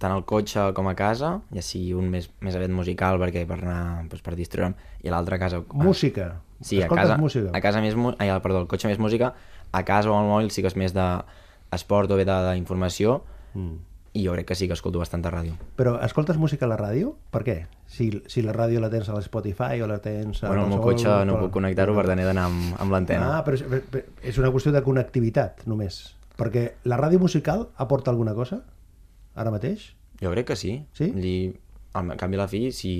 tant 0.00 0.14
al 0.16 0.24
cotxe 0.24 0.70
com 0.76 0.88
a 0.88 0.94
casa, 0.96 1.34
ja 1.52 1.62
sigui 1.62 1.92
un 1.94 2.08
més, 2.10 2.30
més 2.40 2.56
aviat 2.56 2.72
musical 2.72 3.18
perquè 3.20 3.42
per 3.48 3.58
anar 3.60 4.06
doncs, 4.08 4.22
per 4.24 4.32
distreure'm, 4.38 4.72
i 5.04 5.10
a 5.10 5.12
l'altre 5.12 5.36
a 5.36 5.42
casa... 5.42 5.60
Música. 5.76 6.30
Sí, 6.60 6.80
a 6.82 6.88
casa, 6.88 7.18
música. 7.20 7.52
a 7.56 7.60
casa 7.64 7.80
més... 7.84 7.94
Ai, 8.18 8.32
perdó, 8.40 8.62
al 8.64 8.66
cotxe 8.68 8.88
més 8.88 8.98
música, 9.00 9.34
a 9.72 9.84
casa 9.84 10.10
o 10.10 10.16
al 10.16 10.26
mòbil 10.28 10.50
sí 10.52 10.64
que 10.64 10.68
és 10.72 10.76
més 10.76 10.92
d'esport 10.96 12.10
o 12.10 12.16
bé 12.18 12.24
de- 12.24 12.40
d'informació, 12.54 13.20
Mm. 13.54 13.76
i 14.14 14.24
jo 14.24 14.32
crec 14.36 14.46
que 14.46 14.54
sí 14.54 14.66
que 14.68 14.74
escolto 14.74 14.98
bastanta 15.00 15.30
ràdio. 15.30 15.54
Però 15.76 15.96
escoltes 16.04 16.36
música 16.38 16.64
a 16.66 16.68
la 16.70 16.76
ràdio? 16.78 17.14
Per 17.30 17.42
què? 17.46 17.56
Si, 17.90 18.08
si 18.30 18.42
la 18.42 18.52
ràdio 18.54 18.78
la 18.80 18.88
tens 18.90 19.08
a 19.10 19.14
l'Spotify 19.16 19.80
o 19.82 19.86
la 19.90 19.98
tens... 20.02 20.42
a 20.44 20.48
Bueno, 20.48 20.64
el 20.64 20.70
meu 20.70 20.80
cotxe 20.82 21.08
no 21.26 21.36
puc 21.40 21.52
connectar-ho, 21.58 21.94
per 21.98 22.06
tant 22.06 22.18
he 22.22 22.26
d'anar 22.28 22.44
amb, 22.46 22.74
amb 22.78 22.94
l'antena. 22.94 23.36
Ah, 23.38 23.44
però 23.46 23.58
és, 23.58 23.62
però 23.90 24.02
és 24.22 24.38
una 24.38 24.50
qüestió 24.54 24.72
de 24.74 24.82
connectivitat, 24.86 25.64
només. 25.66 26.00
Perquè 26.38 26.64
la 26.84 26.96
ràdio 27.00 27.18
musical 27.22 27.68
aporta 27.76 28.10
alguna 28.14 28.34
cosa? 28.38 28.62
Ara 29.40 29.50
mateix? 29.54 29.88
Jo 30.20 30.30
crec 30.34 30.50
que 30.52 30.56
sí. 30.60 30.74
Sí? 30.96 31.08
Dir, 31.16 31.56
al 31.96 32.12
canvi 32.20 32.36
a 32.38 32.42
la 32.44 32.48
fi, 32.50 32.66
si 32.76 32.92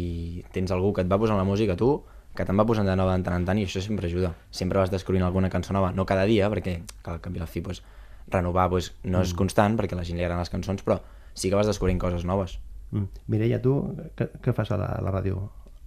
tens 0.55 0.73
algú 0.75 0.95
que 0.97 1.05
et 1.05 1.11
va 1.13 1.19
posant 1.21 1.39
la 1.39 1.45
música 1.47 1.77
tu, 1.77 1.91
que 2.37 2.47
te'n 2.47 2.57
va 2.59 2.65
posant 2.67 2.87
de 2.89 2.95
nova 2.97 3.17
de 3.19 3.25
tant 3.27 3.37
en 3.37 3.45
tant 3.49 3.59
i 3.61 3.67
això 3.67 3.83
sempre 3.85 4.09
ajuda. 4.09 4.33
Sempre 4.55 4.79
vas 4.81 4.91
descobrint 4.91 5.25
alguna 5.27 5.51
cançó 5.53 5.75
nova, 5.77 5.91
no 5.93 6.07
cada 6.09 6.25
dia, 6.31 6.49
perquè 6.51 6.79
que 6.87 7.11
al 7.13 7.21
canvi 7.21 7.43
a 7.43 7.45
la 7.45 7.51
fi 7.51 7.61
pues, 7.61 7.83
renovar 8.31 8.69
pues, 8.71 8.93
no 9.05 9.19
Mm. 9.19 9.23
és 9.23 9.35
constant, 9.35 9.77
perquè 9.79 9.93
a 9.93 10.01
la 10.01 10.05
gent 10.07 10.17
li 10.17 10.25
agraden 10.25 10.41
les 10.41 10.51
cançons, 10.51 10.83
però 10.87 11.01
sí 11.35 11.51
que 11.51 11.57
vas 11.59 11.67
descobrint 11.67 12.01
coses 12.01 12.25
noves. 12.25 12.59
Mm. 12.93 13.05
Mireia, 13.29 13.61
tu 13.63 13.75
què, 14.17 14.31
què 14.43 14.53
fas 14.55 14.71
a 14.71 14.77
la, 14.79 14.87
a 14.97 15.03
la 15.03 15.11
ràdio 15.13 15.43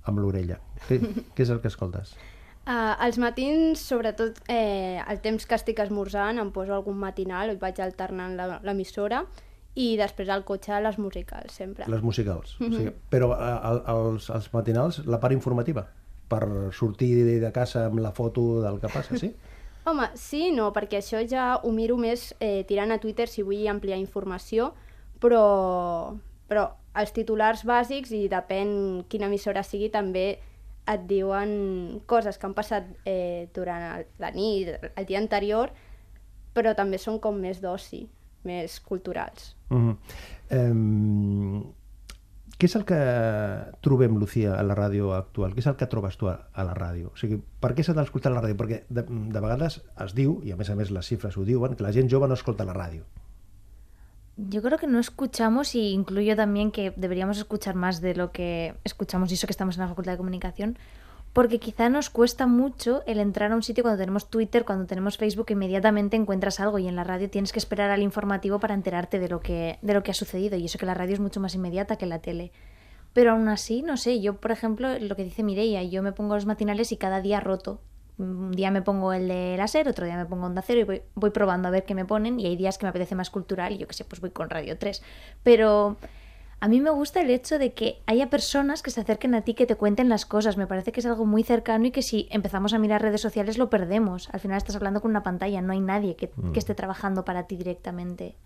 amb 0.05 0.19
l'orella? 0.19 0.59
Què, 0.87 0.99
què 1.33 1.43
és 1.43 1.49
el 1.49 1.61
que 1.61 1.67
escoltes? 1.73 2.13
Uh, 2.63 2.95
als 3.03 3.17
matins, 3.19 3.81
sobretot 3.83 4.37
eh, 4.47 4.95
el 5.11 5.17
temps 5.19 5.43
que 5.45 5.55
estic 5.57 5.81
esmorzant, 5.83 6.37
em 6.39 6.47
poso 6.55 6.71
algun 6.71 6.95
matinal, 6.95 7.49
i 7.51 7.57
vaig 7.59 7.81
alternant 7.83 8.37
la- 8.39 8.61
l'emissora, 8.63 9.25
i 9.75 9.93
després 9.97 10.29
al 10.29 10.43
cotxe 10.45 10.77
les 10.83 10.99
musicals, 11.01 11.53
sempre. 11.53 11.87
Les 11.89 12.03
musicals. 12.05 12.55
o 12.61 12.69
sigui, 12.69 12.93
però 13.09 13.31
eh, 13.33 13.73
els, 13.93 14.29
els 14.29 14.51
matinals, 14.53 15.01
la 15.09 15.19
part 15.19 15.33
informativa, 15.33 15.87
per 16.29 16.43
sortir 16.73 17.13
de, 17.23 17.39
de 17.41 17.51
casa 17.51 17.87
amb 17.89 18.01
la 18.03 18.13
foto 18.13 18.61
del 18.61 18.79
que 18.81 18.91
passa, 18.93 19.17
sí? 19.17 19.33
Home, 19.89 20.07
sí 20.15 20.47
no, 20.55 20.69
perquè 20.71 21.01
això 21.01 21.19
ja 21.27 21.57
ho 21.59 21.71
miro 21.75 21.97
més 21.99 22.29
eh, 22.39 22.63
tirant 22.69 22.93
a 22.93 22.99
Twitter 23.03 23.27
si 23.27 23.43
vull 23.43 23.65
ampliar 23.67 23.97
informació, 23.99 24.71
però, 25.19 26.15
però 26.47 26.69
els 26.95 27.11
titulars 27.11 27.65
bàsics, 27.67 28.13
i 28.15 28.29
depèn 28.31 29.03
quina 29.11 29.27
emissora 29.27 29.63
sigui, 29.65 29.89
també 29.91 30.27
et 30.87 31.03
diuen 31.07 32.01
coses 32.07 32.37
que 32.37 32.47
han 32.47 32.55
passat 32.55 32.87
eh, 33.07 33.49
durant 33.55 33.83
el, 33.89 34.07
la 34.23 34.31
nit, 34.35 34.71
el 34.93 35.07
dia 35.09 35.19
anterior, 35.19 35.73
però 36.55 36.75
també 36.77 36.99
són 37.01 37.19
com 37.19 37.39
més 37.39 37.59
d'oci, 37.63 38.05
més 38.43 38.79
culturals. 38.79 39.55
Mm 39.69 39.89
-hmm. 39.89 41.63
què 42.59 42.65
és 42.65 42.75
el 42.75 42.85
que 42.85 42.99
trobem, 43.81 44.17
Lucía, 44.17 44.55
a 44.55 44.63
la 44.63 44.75
ràdio 44.75 45.13
actual? 45.13 45.53
Què 45.53 45.59
és 45.59 45.67
el 45.67 45.75
que 45.75 45.87
trobes 45.87 46.17
tu 46.17 46.27
a, 46.27 46.47
a 46.53 46.63
la 46.63 46.73
ràdio? 46.73 47.11
O 47.13 47.17
sigui, 47.17 47.41
per 47.59 47.73
què 47.75 47.83
s'ha 47.83 47.93
d'escoltar 47.93 48.31
la 48.31 48.41
ràdio? 48.41 48.55
Perquè 48.55 48.83
de, 48.89 49.03
de 49.03 49.39
vegades 49.39 49.81
es 50.05 50.13
diu, 50.13 50.41
i 50.43 50.51
a 50.51 50.55
més 50.55 50.69
a 50.69 50.75
més 50.75 50.91
les 50.91 51.05
xifres 51.05 51.37
ho 51.37 51.43
diuen, 51.43 51.75
que 51.75 51.83
la 51.83 51.91
gent 51.91 52.09
jove 52.09 52.27
no 52.27 52.33
escolta 52.33 52.65
la 52.65 52.73
ràdio. 52.73 53.03
Yo 54.35 54.63
creo 54.63 54.79
que 54.79 54.87
no 54.87 54.99
escuchamos 54.99 55.75
y 55.75 55.91
incluyo 55.91 56.35
también 56.35 56.71
que 56.71 56.91
deberíamos 56.95 57.37
escuchar 57.37 57.75
más 57.75 58.01
de 58.01 58.15
lo 58.15 58.31
que 58.31 58.73
escuchamos 58.83 59.29
y 59.29 59.35
eso 59.35 59.45
que 59.45 59.51
estamos 59.51 59.75
en 59.75 59.81
la 59.81 59.89
Facultad 59.89 60.13
de 60.13 60.17
Comunicación, 60.17 60.77
porque 61.33 61.59
quizá 61.59 61.89
nos 61.89 62.11
cuesta 62.11 62.45
mucho 62.45 63.01
el 63.07 63.19
entrar 63.19 63.51
a 63.51 63.55
un 63.55 63.63
sitio 63.63 63.83
cuando 63.83 63.99
tenemos 63.99 64.29
Twitter, 64.29 64.65
cuando 64.65 64.85
tenemos 64.85 65.17
Facebook, 65.17 65.47
inmediatamente 65.49 66.15
encuentras 66.15 66.59
algo 66.59 66.77
y 66.77 66.87
en 66.87 66.95
la 66.95 67.03
radio 67.03 67.29
tienes 67.29 67.51
que 67.51 67.59
esperar 67.59 67.89
al 67.89 68.03
informativo 68.03 68.59
para 68.59 68.75
enterarte 68.75 69.19
de 69.19 69.29
lo 69.29 69.39
que, 69.39 69.79
de 69.81 69.93
lo 69.95 70.03
que 70.03 70.11
ha 70.11 70.13
sucedido 70.13 70.57
y 70.57 70.65
eso 70.65 70.77
que 70.77 70.85
la 70.85 70.93
radio 70.93 71.15
es 71.15 71.19
mucho 71.19 71.39
más 71.39 71.55
inmediata 71.55 71.97
que 71.97 72.05
la 72.05 72.19
tele. 72.19 72.51
Pero 73.13 73.31
aún 73.31 73.47
así, 73.47 73.81
no 73.81 73.97
sé, 73.97 74.21
yo 74.21 74.35
por 74.35 74.51
ejemplo, 74.51 74.99
lo 74.99 75.15
que 75.15 75.23
dice 75.23 75.41
Mireia, 75.41 75.81
yo 75.83 76.03
me 76.03 76.11
pongo 76.11 76.35
los 76.35 76.45
matinales 76.45 76.91
y 76.91 76.97
cada 76.97 77.19
día 77.19 77.39
roto. 77.39 77.81
Un 78.19 78.51
día 78.51 78.69
me 78.69 78.83
pongo 78.83 79.11
el 79.11 79.27
de 79.27 79.55
láser, 79.57 79.87
otro 79.87 80.05
día 80.05 80.17
me 80.17 80.27
pongo 80.27 80.45
Onda 80.45 80.61
Cero 80.61 80.81
y 80.81 80.83
voy, 80.83 81.01
voy 81.15 81.31
probando 81.31 81.67
a 81.67 81.71
ver 81.71 81.83
qué 81.83 81.95
me 81.95 82.05
ponen 82.05 82.39
y 82.39 82.45
hay 82.45 82.55
días 82.55 82.77
que 82.77 82.85
me 82.85 82.91
apetece 82.91 83.15
más 83.15 83.31
cultural 83.31 83.73
y 83.73 83.79
yo 83.79 83.87
que 83.87 83.95
sé, 83.95 84.05
pues 84.05 84.21
voy 84.21 84.29
con 84.29 84.51
Radio 84.51 84.77
3. 84.77 85.01
Pero 85.41 85.97
a 86.63 86.69
mí 86.69 86.79
me 86.79 86.91
gusta 86.91 87.19
el 87.19 87.29
hecho 87.29 87.59
de 87.59 87.73
que 87.73 88.01
haya 88.05 88.29
personas 88.29 88.81
que 88.81 88.89
se 88.89 89.01
acerquen 89.01 89.35
a 89.35 89.41
ti, 89.41 89.53
que 89.53 89.65
te 89.65 89.75
cuenten 89.75 90.07
las 90.07 90.25
cosas. 90.25 90.55
Me 90.55 90.65
parece 90.65 90.93
que 90.93 91.01
es 91.01 91.05
algo 91.05 91.25
muy 91.25 91.43
cercano 91.43 91.87
y 91.87 91.91
que 91.91 92.01
si 92.01 92.29
empezamos 92.31 92.73
a 92.73 92.79
mirar 92.79 93.01
redes 93.01 93.19
sociales 93.19 93.57
lo 93.57 93.69
perdemos. 93.69 94.29
Al 94.31 94.39
final 94.39 94.55
estás 94.55 94.77
hablando 94.77 95.01
con 95.01 95.11
una 95.11 95.23
pantalla, 95.23 95.61
no 95.61 95.73
hay 95.73 95.81
nadie 95.81 96.15
que, 96.15 96.29
que 96.53 96.59
esté 96.59 96.73
trabajando 96.73 97.25
para 97.25 97.47
ti 97.47 97.57
directamente. 97.57 98.37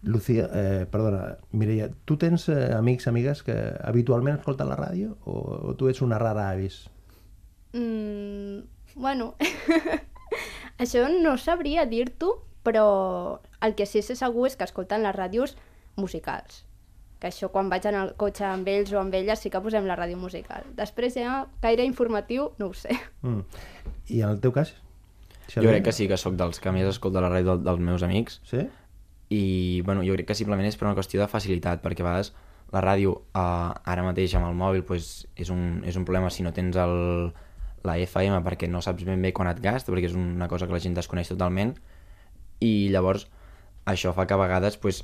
Lucía, 0.00 0.48
eh, 0.54 0.86
perdona, 0.90 1.36
Mireia, 1.50 1.90
tu 2.06 2.16
tens 2.16 2.48
eh, 2.48 2.72
amics, 2.72 3.08
amigues 3.08 3.42
que 3.42 3.56
habitualment 3.84 4.38
escolten 4.40 4.70
la 4.72 4.78
ràdio 4.80 5.18
o, 5.26 5.36
o 5.68 5.74
tu 5.76 5.90
ets 5.92 6.00
una 6.00 6.16
rara 6.16 6.48
avis? 6.48 6.86
Mm, 7.76 8.64
bueno, 8.94 9.34
això 10.80 11.10
no 11.12 11.36
sabria 11.36 11.84
dir-t'ho, 11.84 12.38
però 12.64 13.42
el 13.60 13.76
que 13.76 13.84
sí 13.84 14.00
sé 14.00 14.16
segur 14.16 14.48
és 14.48 14.56
que 14.56 14.64
escolten 14.64 15.04
les 15.04 15.12
ràdios 15.12 15.58
musicals. 16.00 16.64
Que 17.20 17.30
això 17.30 17.48
quan 17.52 17.70
vaig 17.72 17.86
en 17.88 17.96
el 17.96 18.14
cotxe 18.20 18.44
amb 18.44 18.68
ells 18.68 18.92
o 18.92 19.00
amb 19.00 19.14
elles 19.16 19.40
sí 19.40 19.50
que 19.52 19.60
posem 19.64 19.86
la 19.88 19.96
ràdio 19.96 20.18
musical. 20.20 20.66
Després 20.76 21.16
ja 21.16 21.44
gaire 21.62 21.86
informatiu 21.88 22.50
no 22.58 22.70
ho 22.70 22.74
sé. 22.76 22.96
Mm. 23.22 23.44
I 24.12 24.20
en 24.22 24.34
el 24.34 24.42
teu 24.44 24.52
cas? 24.52 24.74
Jo 25.52 25.62
crec 25.62 25.84
que 25.86 25.94
sí 25.94 26.08
que 26.10 26.18
sóc 26.18 26.34
dels 26.36 26.58
que 26.60 26.72
més 26.74 26.88
escolta 26.90 27.22
la 27.22 27.30
ràdio 27.30 27.54
del, 27.54 27.64
dels 27.68 27.80
meus 27.80 28.02
amics 28.02 28.40
Sí? 28.50 28.66
i 29.28 29.80
bueno, 29.82 30.02
jo 30.06 30.14
crec 30.14 30.28
que 30.28 30.36
simplement 30.38 30.68
és 30.68 30.76
per 30.78 30.86
una 30.86 30.94
qüestió 30.94 31.18
de 31.18 31.26
facilitat 31.30 31.82
perquè 31.82 32.04
a 32.04 32.06
vegades 32.06 32.32
la 32.74 32.82
ràdio 32.82 33.14
eh, 33.34 33.90
ara 33.92 34.04
mateix 34.06 34.34
amb 34.38 34.46
el 34.48 34.54
mòbil 34.58 34.84
pues, 34.86 35.26
és, 35.34 35.50
un, 35.50 35.82
és 35.86 35.98
un 35.98 36.04
problema 36.06 36.30
si 36.30 36.46
no 36.46 36.52
tens 36.54 36.78
el, 36.78 37.32
la 37.86 37.96
FM 38.02 38.42
perquè 38.46 38.70
no 38.70 38.82
saps 38.82 39.06
ben 39.06 39.22
bé 39.22 39.32
quan 39.34 39.50
et 39.50 39.62
gasta 39.62 39.92
perquè 39.92 40.10
és 40.10 40.18
una 40.18 40.48
cosa 40.50 40.66
que 40.66 40.76
la 40.76 40.82
gent 40.82 40.94
desconeix 40.94 41.30
totalment 41.32 41.74
i 42.62 42.88
llavors 42.94 43.26
això 43.86 44.14
fa 44.14 44.26
que 44.26 44.34
a 44.34 44.40
vegades 44.40 44.78
pues, 44.82 45.02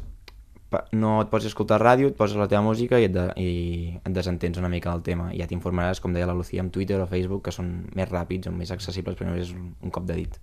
no 0.96 1.14
et 1.22 1.30
pots 1.32 1.46
escoltar 1.48 1.78
ràdio, 1.82 2.10
et 2.10 2.16
poses 2.18 2.38
la 2.40 2.48
teva 2.50 2.62
música 2.64 3.00
i 3.00 3.08
et, 3.08 3.14
de, 3.14 3.24
i 3.40 3.98
et 3.98 4.12
desentens 4.14 4.60
una 4.60 4.70
mica 4.72 4.92
del 4.92 5.04
tema. 5.06 5.30
I 5.32 5.42
ja 5.42 5.48
t'informaràs, 5.50 6.00
com 6.02 6.14
deia 6.14 6.28
la 6.28 6.36
Lucía, 6.36 6.62
amb 6.64 6.72
Twitter 6.74 7.00
o 7.02 7.08
Facebook, 7.10 7.44
que 7.46 7.54
són 7.54 7.72
més 7.96 8.10
ràpids 8.10 8.50
o 8.50 8.54
més 8.56 8.72
accessibles, 8.74 9.18
però 9.18 9.30
només 9.30 9.48
és 9.48 9.54
un, 9.56 9.72
un 9.82 9.94
cop 9.94 10.06
de 10.08 10.18
dit. 10.22 10.38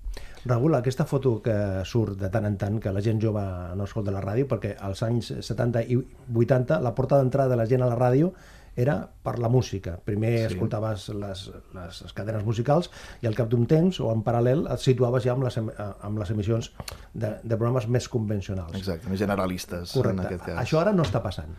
Raül, 0.45 0.77
aquesta 0.77 1.03
foto 1.09 1.37
que 1.43 1.55
surt 1.85 2.19
de 2.21 2.29
tant 2.31 2.47
en 2.47 2.55
tant, 2.59 2.77
que 2.79 2.93
la 2.95 3.03
gent 3.03 3.19
jove 3.21 3.43
no 3.75 3.87
escolta 3.89 4.13
la 4.15 4.23
ràdio, 4.23 4.47
perquè 4.51 4.75
als 4.79 5.03
anys 5.07 5.33
70 5.39 5.83
i 5.89 5.99
80 5.99 6.79
la 6.83 6.95
porta 6.95 7.19
d'entrada 7.19 7.55
de 7.55 7.59
la 7.59 7.67
gent 7.67 7.83
a 7.83 7.91
la 7.91 7.99
ràdio 7.99 8.31
era 8.75 8.97
per 9.23 9.37
la 9.39 9.49
música. 9.49 9.97
Primer 10.05 10.33
sí. 10.37 10.53
escoltaves 10.53 11.09
les, 11.09 11.45
les, 11.75 12.01
les 12.05 12.15
cadenes 12.17 12.45
musicals 12.47 12.91
i 13.23 13.29
al 13.29 13.37
cap 13.37 13.51
d'un 13.51 13.67
temps 13.69 14.01
o 14.03 14.11
en 14.13 14.23
paral·lel 14.25 14.65
et 14.71 14.83
situaves 14.83 15.25
ja 15.25 15.35
amb 15.35 15.47
les, 15.47 15.59
amb 15.59 16.19
les 16.21 16.33
emissions 16.35 16.71
de, 17.13 17.35
de 17.43 17.55
programes 17.55 17.87
més 17.87 18.09
convencionals. 18.11 18.75
Exacte, 18.77 19.09
més 19.11 19.21
generalistes, 19.21 19.95
en 19.95 20.01
Correcte. 20.01 20.27
aquest 20.27 20.45
cas. 20.47 20.59
Això 20.63 20.83
ara 20.83 20.95
no 20.95 21.07
està 21.07 21.23
passant. 21.23 21.55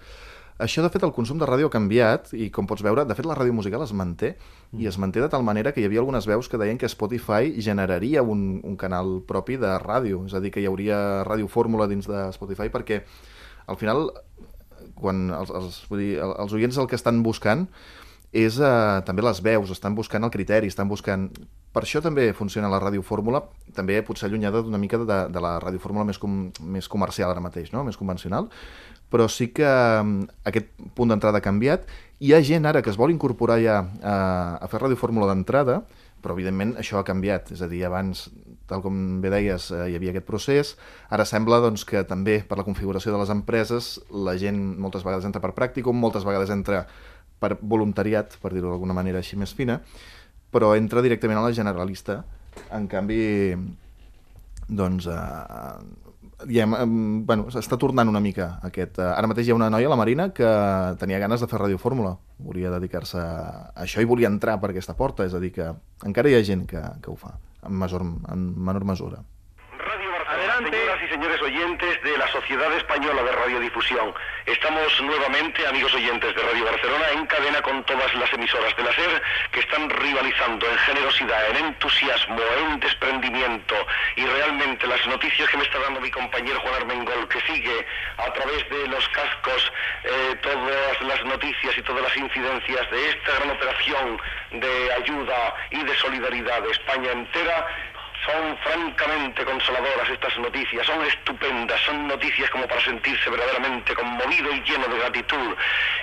Això, 0.61 0.83
de 0.85 0.91
fet, 0.93 1.01
el 1.07 1.13
consum 1.17 1.39
de 1.41 1.47
ràdio 1.49 1.71
ha 1.71 1.73
canviat 1.73 2.35
i, 2.37 2.51
com 2.53 2.67
pots 2.69 2.85
veure, 2.85 3.07
de 3.09 3.15
fet, 3.17 3.25
la 3.25 3.37
ràdio 3.39 3.55
musical 3.57 3.81
es 3.81 3.95
manté 3.97 4.35
i 4.77 4.89
es 4.91 4.99
manté 5.01 5.23
de 5.23 5.29
tal 5.33 5.45
manera 5.47 5.73
que 5.73 5.81
hi 5.81 5.87
havia 5.89 6.03
algunes 6.03 6.29
veus 6.29 6.51
que 6.53 6.61
deien 6.61 6.77
que 6.77 6.91
Spotify 6.93 7.55
generaria 7.65 8.21
un, 8.21 8.61
un 8.69 8.77
canal 8.77 9.23
propi 9.27 9.57
de 9.57 9.73
ràdio, 9.81 10.21
és 10.29 10.37
a 10.37 10.43
dir, 10.45 10.53
que 10.53 10.61
hi 10.61 10.69
hauria 10.69 10.99
ràdio 11.25 11.49
fórmula 11.49 11.89
dins 11.89 12.09
de 12.11 12.27
Spotify 12.37 12.69
perquè, 12.69 13.01
al 13.73 13.81
final, 13.81 14.11
quan 15.03 15.31
els, 15.35 15.51
els, 15.51 15.81
vull 15.91 16.03
dir, 16.05 16.13
el- 16.23 16.37
els 16.45 16.53
oients 16.57 16.79
el 16.79 16.89
que 16.91 16.99
estan 16.99 17.23
buscant 17.27 17.67
és 18.33 18.61
eh, 18.63 19.01
també 19.07 19.25
les 19.27 19.41
veus, 19.43 19.73
estan 19.75 19.95
buscant 19.99 20.23
el 20.25 20.31
criteri, 20.31 20.69
estan 20.71 20.89
buscant... 20.89 21.31
Per 21.71 21.85
això 21.85 22.01
també 22.03 22.33
funciona 22.35 22.67
la 22.71 22.81
ràdio 22.83 23.03
fórmula, 23.07 23.45
també 23.77 24.01
potser 24.03 24.27
allunyada 24.27 24.59
d'una 24.67 24.79
mica 24.83 24.99
de, 24.99 25.19
de 25.31 25.43
la 25.43 25.53
ràdio 25.63 25.79
fórmula 25.83 26.03
més, 26.09 26.19
com, 26.19 26.49
més 26.67 26.89
comercial 26.91 27.31
ara 27.31 27.43
mateix, 27.43 27.71
no? 27.71 27.85
més 27.87 27.99
convencional, 27.99 28.49
però 29.11 29.29
sí 29.31 29.49
que 29.55 29.67
mm, 29.67 30.25
aquest 30.51 30.71
punt 30.99 31.11
d'entrada 31.15 31.39
ha 31.39 31.45
canviat. 31.47 31.87
Hi 32.23 32.35
ha 32.35 32.41
gent 32.43 32.67
ara 32.67 32.83
que 32.83 32.91
es 32.91 32.99
vol 32.99 33.15
incorporar 33.15 33.61
ja 33.63 33.77
a, 34.03 34.17
a 34.59 34.71
fer 34.71 34.81
ràdio 34.83 34.99
fórmula 34.99 35.31
d'entrada, 35.31 35.81
però 36.23 36.37
evidentment 36.37 36.75
això 36.81 37.01
ha 37.01 37.07
canviat, 37.07 37.53
és 37.55 37.63
a 37.65 37.69
dir, 37.71 37.83
abans, 37.89 38.29
tal 38.71 38.83
com 38.85 39.21
bé 39.23 39.33
deies, 39.33 39.71
eh, 39.75 39.87
hi 39.91 39.97
havia 39.99 40.15
aquest 40.15 40.27
procés, 40.29 40.75
ara 41.11 41.27
sembla 41.29 41.61
doncs, 41.65 41.85
que 41.89 42.03
també 42.09 42.41
per 42.47 42.61
la 42.61 42.67
configuració 42.67 43.15
de 43.15 43.21
les 43.23 43.33
empreses 43.33 43.97
la 44.11 44.37
gent 44.41 44.61
moltes 44.81 45.07
vegades 45.07 45.27
entra 45.29 45.43
per 45.43 45.55
pràcticum, 45.57 45.97
moltes 45.97 46.27
vegades 46.29 46.53
entra 46.55 46.85
per 47.41 47.57
voluntariat, 47.61 48.37
per 48.43 48.53
dir-ho 48.53 48.71
d'alguna 48.71 48.97
manera 48.97 49.23
així 49.23 49.39
més 49.41 49.55
fina, 49.57 49.81
però 50.53 50.75
entra 50.77 51.03
directament 51.03 51.41
a 51.41 51.47
la 51.47 51.55
generalista. 51.57 52.21
En 52.75 52.87
canvi, 52.91 53.55
doncs, 54.69 55.07
eh, 55.07 56.10
diem, 56.47 56.75
bueno, 57.27 57.49
s'està 57.53 57.79
tornant 57.81 58.09
una 58.09 58.21
mica 58.21 58.53
aquest... 58.67 58.99
Eh, 59.01 59.09
ara 59.09 59.29
mateix 59.31 59.49
hi 59.49 59.55
ha 59.55 59.59
una 59.59 59.71
noia, 59.73 59.91
la 59.93 59.99
Marina, 60.01 60.31
que 60.37 60.49
tenia 61.01 61.21
ganes 61.23 61.43
de 61.43 61.49
fer 61.51 61.61
radiofórmula. 61.61 62.15
Volia 62.45 62.73
dedicar-se 62.73 63.21
a 63.21 63.85
això 63.85 64.03
i 64.03 64.09
volia 64.09 64.31
entrar 64.33 64.59
per 64.61 64.73
aquesta 64.73 64.97
porta, 64.99 65.27
és 65.29 65.37
a 65.37 65.43
dir, 65.43 65.53
que 65.57 65.71
encara 66.07 66.31
hi 66.31 66.39
ha 66.39 66.47
gent 66.47 66.67
que, 66.71 66.83
que 67.03 67.13
ho 67.13 67.17
fa, 67.21 67.37
en, 67.63 67.77
major, 67.83 68.05
en 68.05 68.49
menor 68.57 68.87
mesura. 68.89 69.23
Señores 71.11 71.43
oyentes 71.43 72.01
de 72.05 72.17
la 72.17 72.29
Sociedad 72.29 72.73
Española 72.73 73.25
de 73.25 73.33
Radiodifusión. 73.33 74.15
Estamos 74.47 75.01
nuevamente, 75.03 75.67
amigos 75.67 75.93
oyentes 75.93 76.33
de 76.37 76.41
Radio 76.41 76.65
Barcelona, 76.65 77.05
en 77.13 77.27
cadena 77.27 77.61
con 77.63 77.83
todas 77.85 78.15
las 78.15 78.33
emisoras 78.33 78.77
de 78.77 78.85
la 78.85 78.93
SER 78.93 79.23
que 79.51 79.59
están 79.59 79.91
rivalizando 79.91 80.71
en 80.71 80.79
generosidad, 80.79 81.51
en 81.51 81.67
entusiasmo, 81.67 82.39
en 82.61 82.79
desprendimiento 82.79 83.75
y 84.15 84.25
realmente 84.25 84.87
las 84.87 85.05
noticias 85.09 85.49
que 85.51 85.57
me 85.57 85.65
está 85.65 85.81
dando 85.81 86.01
mi 86.01 86.13
compañero 86.13 86.61
Juan 86.61 86.75
Armengol, 86.75 87.27
que 87.29 87.41
sigue 87.41 87.87
a 88.17 88.33
través 88.33 88.69
de 88.71 88.87
los 88.87 89.09
cascos 89.09 89.73
eh, 90.05 90.37
todas 90.43 91.03
las 91.03 91.25
noticias 91.25 91.77
y 91.77 91.83
todas 91.83 92.03
las 92.03 92.17
incidencias 92.17 92.89
de 92.89 93.09
esta 93.09 93.35
gran 93.35 93.51
operación 93.51 94.21
de 94.53 94.93
ayuda 94.93 95.55
y 95.71 95.83
de 95.83 95.95
solidaridad 95.97 96.63
de 96.63 96.71
España 96.71 97.11
entera, 97.11 97.67
son 98.27 98.59
francamente 98.59 99.45
consoladoras 99.45 100.09
estas 100.11 100.37
noticias, 100.39 100.87
son 100.87 101.05
estupendas, 101.05 101.81
son 101.81 102.07
noticias 102.07 102.51
como 102.51 102.67
para 102.67 102.81
sentirse 102.83 103.31
verdaderamente 103.31 103.95
conmovido 103.95 104.53
y 104.53 104.61
lleno 104.63 104.87
de 104.89 104.99
gratitud. 104.99 105.57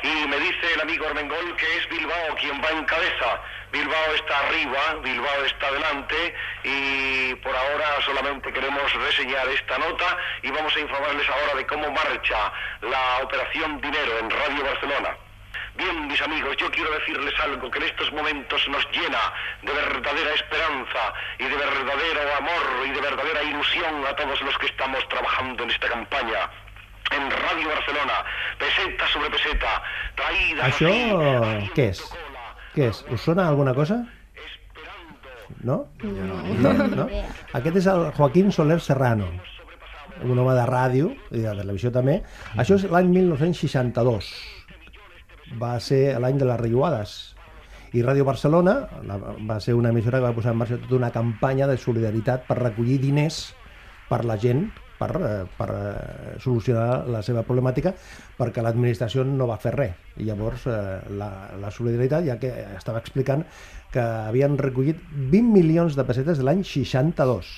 Y 0.03 0.27
me 0.27 0.38
dice 0.39 0.74
el 0.74 0.81
amigo 0.81 1.07
Armengol 1.07 1.55
que 1.55 1.77
es 1.77 1.89
Bilbao 1.89 2.36
quien 2.39 2.62
va 2.62 2.71
en 2.71 2.86
cabeza. 2.86 3.41
Bilbao 3.71 4.13
está 4.15 4.39
arriba, 4.39 4.79
Bilbao 5.03 5.45
está 5.45 5.71
delante 5.71 6.36
y 6.63 7.36
por 7.36 7.55
ahora 7.55 8.01
solamente 8.05 8.51
queremos 8.51 8.93
reseñar 8.93 9.47
esta 9.50 9.77
nota 9.77 10.17
y 10.41 10.50
vamos 10.51 10.75
a 10.75 10.79
informarles 10.79 11.29
ahora 11.29 11.55
de 11.55 11.67
cómo 11.67 11.91
marcha 11.91 12.51
la 12.81 13.19
operación 13.24 13.81
Dinero 13.81 14.19
en 14.19 14.29
Radio 14.29 14.63
Barcelona. 14.63 15.26
Bien, 15.77 16.07
mis 16.07 16.19
amigos, 16.22 16.57
yo 16.57 16.72
quiero 16.72 16.89
decirles 16.91 17.34
algo 17.39 17.69
que 17.69 17.77
en 17.77 17.86
estos 17.86 18.12
momentos 18.12 18.62
nos 18.69 18.84
llena 18.91 19.22
de 19.62 19.72
verdadera 19.72 20.34
esperanza 20.34 21.13
y 21.38 21.43
de 21.43 21.55
verdadero 21.55 22.22
amor 22.39 22.88
y 22.88 22.91
de 22.91 23.01
verdadera 23.01 23.43
ilusión 23.43 24.03
a 24.10 24.15
todos 24.15 24.41
los 24.41 24.57
que 24.57 24.65
estamos 24.65 25.07
trabajando 25.07 25.63
en 25.63 25.69
esta 25.69 25.88
campaña. 25.88 26.50
En 27.12 27.29
Radio 27.29 27.69
Barcelona, 27.69 28.25
peseta 28.57 29.07
sobre 29.07 29.29
peseta, 29.29 29.81
traída 30.15 30.65
Això 30.67 30.91
què 31.77 31.86
és? 31.93 32.01
Què 32.74 32.89
és? 32.89 33.05
Us 33.13 33.22
sona 33.22 33.48
alguna 33.48 33.77
cosa? 33.77 34.01
No? 35.63 35.86
No, 36.03 36.74
no? 36.74 37.07
Aquest 37.53 37.79
és 37.79 37.88
el 37.93 38.10
Joaquín 38.17 38.51
Soler 38.51 38.81
Serrano, 38.84 39.29
un 40.25 40.41
home 40.41 40.57
de 40.57 40.67
ràdio 40.67 41.13
i 41.31 41.46
de 41.46 41.55
televisió 41.62 41.93
també. 41.96 42.19
Això 42.57 42.75
és 42.81 42.89
l'any 42.91 43.13
1962. 43.13 44.57
Va 45.62 45.77
ser 45.80 46.18
l'any 46.20 46.39
de 46.42 46.48
les 46.50 46.60
riuades. 46.60 47.18
I 47.96 48.04
Ràdio 48.04 48.25
Barcelona 48.27 48.82
la, 49.08 49.16
va 49.48 49.62
ser 49.63 49.77
una 49.77 49.94
emissora 49.96 50.20
que 50.20 50.27
va 50.27 50.36
posar 50.36 50.51
en 50.54 50.60
marxa 50.60 50.80
tota 50.82 50.98
una 51.00 51.13
campanya 51.16 51.70
de 51.70 51.77
solidaritat 51.80 52.44
per 52.50 52.60
recollir 52.60 53.00
diners 53.00 53.46
per 54.10 54.25
la 54.27 54.36
gent 54.39 54.68
per, 54.98 55.10
eh, 55.16 55.46
per 55.58 55.70
eh, 55.72 56.39
solucionar 56.42 57.08
la 57.08 57.22
seva 57.25 57.44
problemàtica 57.48 57.94
perquè 58.38 58.63
l'administració 58.66 59.24
no 59.27 59.48
va 59.50 59.60
fer 59.62 59.74
res. 59.75 59.96
I 60.18 60.27
llavors 60.27 60.68
eh, 60.68 60.75
la, 61.20 61.30
la 61.62 61.72
solidaritat, 61.72 62.25
ja 62.27 62.38
que 62.42 62.51
estava 62.75 63.01
explicant 63.04 63.46
que 63.94 64.04
havien 64.04 64.58
recollit 64.60 65.00
20 65.16 65.54
milions 65.54 65.98
de 65.98 66.06
pessetes 66.08 66.42
de 66.42 66.48
l'any 66.48 66.63
62. 66.68 67.51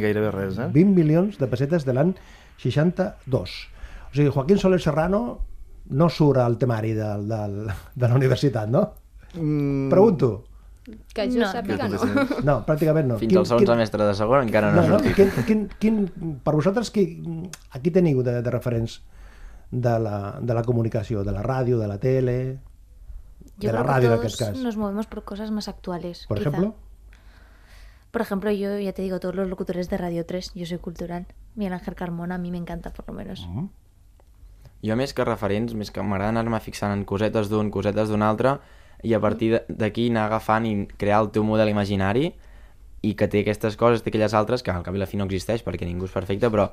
Gairebé 0.00 0.30
res, 0.32 0.58
eh? 0.58 0.70
20 0.72 0.94
milions 0.96 1.40
de 1.40 1.50
pessetes 1.50 1.84
de 1.84 1.96
l'any 1.96 2.14
62. 2.62 3.56
O 4.08 4.14
sigui, 4.14 4.30
Joaquín 4.30 4.62
Soler 4.62 4.80
Serrano 4.80 5.24
no 5.90 6.08
surt 6.08 6.38
al 6.38 6.56
temari 6.58 6.92
de, 6.94 7.04
de, 7.04 7.72
de 7.94 8.08
la 8.08 8.14
universitat, 8.14 8.68
no? 8.68 8.92
Mm, 9.34 9.90
Pregunto. 9.90 10.44
Que 11.14 11.24
jo 11.32 11.40
No. 11.40 11.46
sàpiga, 11.48 11.88
no. 11.88 11.98
No, 12.44 12.54
pràcticament 12.66 13.06
no. 13.08 13.16
Fins 13.18 13.36
al 13.40 13.46
segon 13.46 13.66
semestre 13.66 14.04
de 14.04 14.14
segon 14.14 14.42
encara 14.46 14.70
no, 14.72 14.82
No, 14.82 14.88
no, 14.88 14.98
no, 14.98 15.14
quin, 15.16 15.30
quin, 15.46 15.62
quin, 15.80 16.38
per 16.44 16.52
vosaltres, 16.54 16.90
qui, 16.92 17.04
a 17.70 17.80
qui 17.80 17.90
teniu 17.90 18.20
de, 18.22 18.42
de 18.42 18.50
referents 18.52 18.98
de 19.70 19.94
la, 19.98 20.38
de 20.42 20.54
la 20.54 20.62
comunicació? 20.62 21.24
De 21.24 21.32
la 21.32 21.42
ràdio, 21.42 21.78
de 21.80 21.88
la 21.88 21.96
tele, 21.98 22.58
Yo 23.58 23.68
de 23.70 23.72
la 23.72 23.82
radio 23.82 24.12
en 24.12 24.18
aquest 24.18 24.38
cas? 24.38 24.58
nos 24.60 24.76
movemos 24.76 25.06
por 25.06 25.24
cosas 25.24 25.50
más 25.50 25.68
actuales. 25.68 26.26
Por 26.28 26.36
quizá. 26.38 26.50
ejemplo, 26.50 26.74
Por 28.10 28.20
ejemplo, 28.20 28.50
yo 28.52 28.78
ya 28.78 28.92
te 28.92 29.02
digo, 29.02 29.18
todos 29.20 29.34
los 29.34 29.48
locutores 29.48 29.88
de 29.88 29.96
Radio 29.96 30.24
3, 30.26 30.52
yo 30.54 30.66
soy 30.66 30.78
cultural. 30.78 31.26
Miguel 31.56 31.72
Ángel 31.72 31.94
Carmona, 31.94 32.34
a 32.36 32.38
mí 32.38 32.50
me 32.50 32.58
encanta 32.58 32.92
por 32.92 33.08
lo 33.08 33.14
menos. 33.14 33.46
Mm. 33.48 33.66
Jo 34.84 34.96
més 35.00 35.14
que 35.16 35.24
referents, 35.24 35.72
més 35.74 35.90
que 35.90 36.02
m'agrada 36.02 36.34
anar-me 36.34 36.60
fixant 36.60 36.92
en 36.92 37.04
cosetes 37.08 37.48
d'un, 37.48 37.70
cosetes 37.72 38.10
d'un 38.12 38.22
altre, 38.22 38.58
i 39.02 39.14
a 39.14 39.20
partir 39.20 39.50
de- 39.52 39.62
d'aquí 39.68 40.08
anar 40.10 40.26
agafant 40.26 40.66
i 40.66 40.74
crear 40.98 41.22
el 41.22 41.30
teu 41.30 41.44
model 41.44 41.68
imaginari 41.68 42.32
i 43.02 43.14
que 43.14 43.28
té 43.28 43.40
aquestes 43.44 43.76
coses, 43.76 44.02
té 44.02 44.10
aquelles 44.10 44.34
altres 44.34 44.62
que 44.62 44.70
al 44.72 44.82
cap 44.82 44.94
i 44.94 44.98
la 45.00 45.06
fi 45.06 45.16
no 45.20 45.24
existeix 45.28 45.64
perquè 45.64 45.84
ningú 45.88 46.04
és 46.08 46.12
perfecte, 46.12 46.48
però 46.50 46.70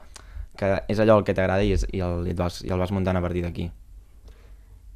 que 0.58 0.82
és 0.88 1.00
allò 1.00 1.18
el 1.20 1.24
que 1.24 1.34
t'agrada 1.34 1.64
i, 1.64 1.72
és, 1.72 1.86
i, 1.92 2.00
el, 2.04 2.28
i, 2.28 2.32
el 2.32 2.36
vas, 2.40 2.62
i 2.64 2.70
el 2.72 2.80
vas 2.80 2.92
muntant 2.92 3.18
a 3.18 3.22
partir 3.24 3.44
d'aquí. 3.44 3.70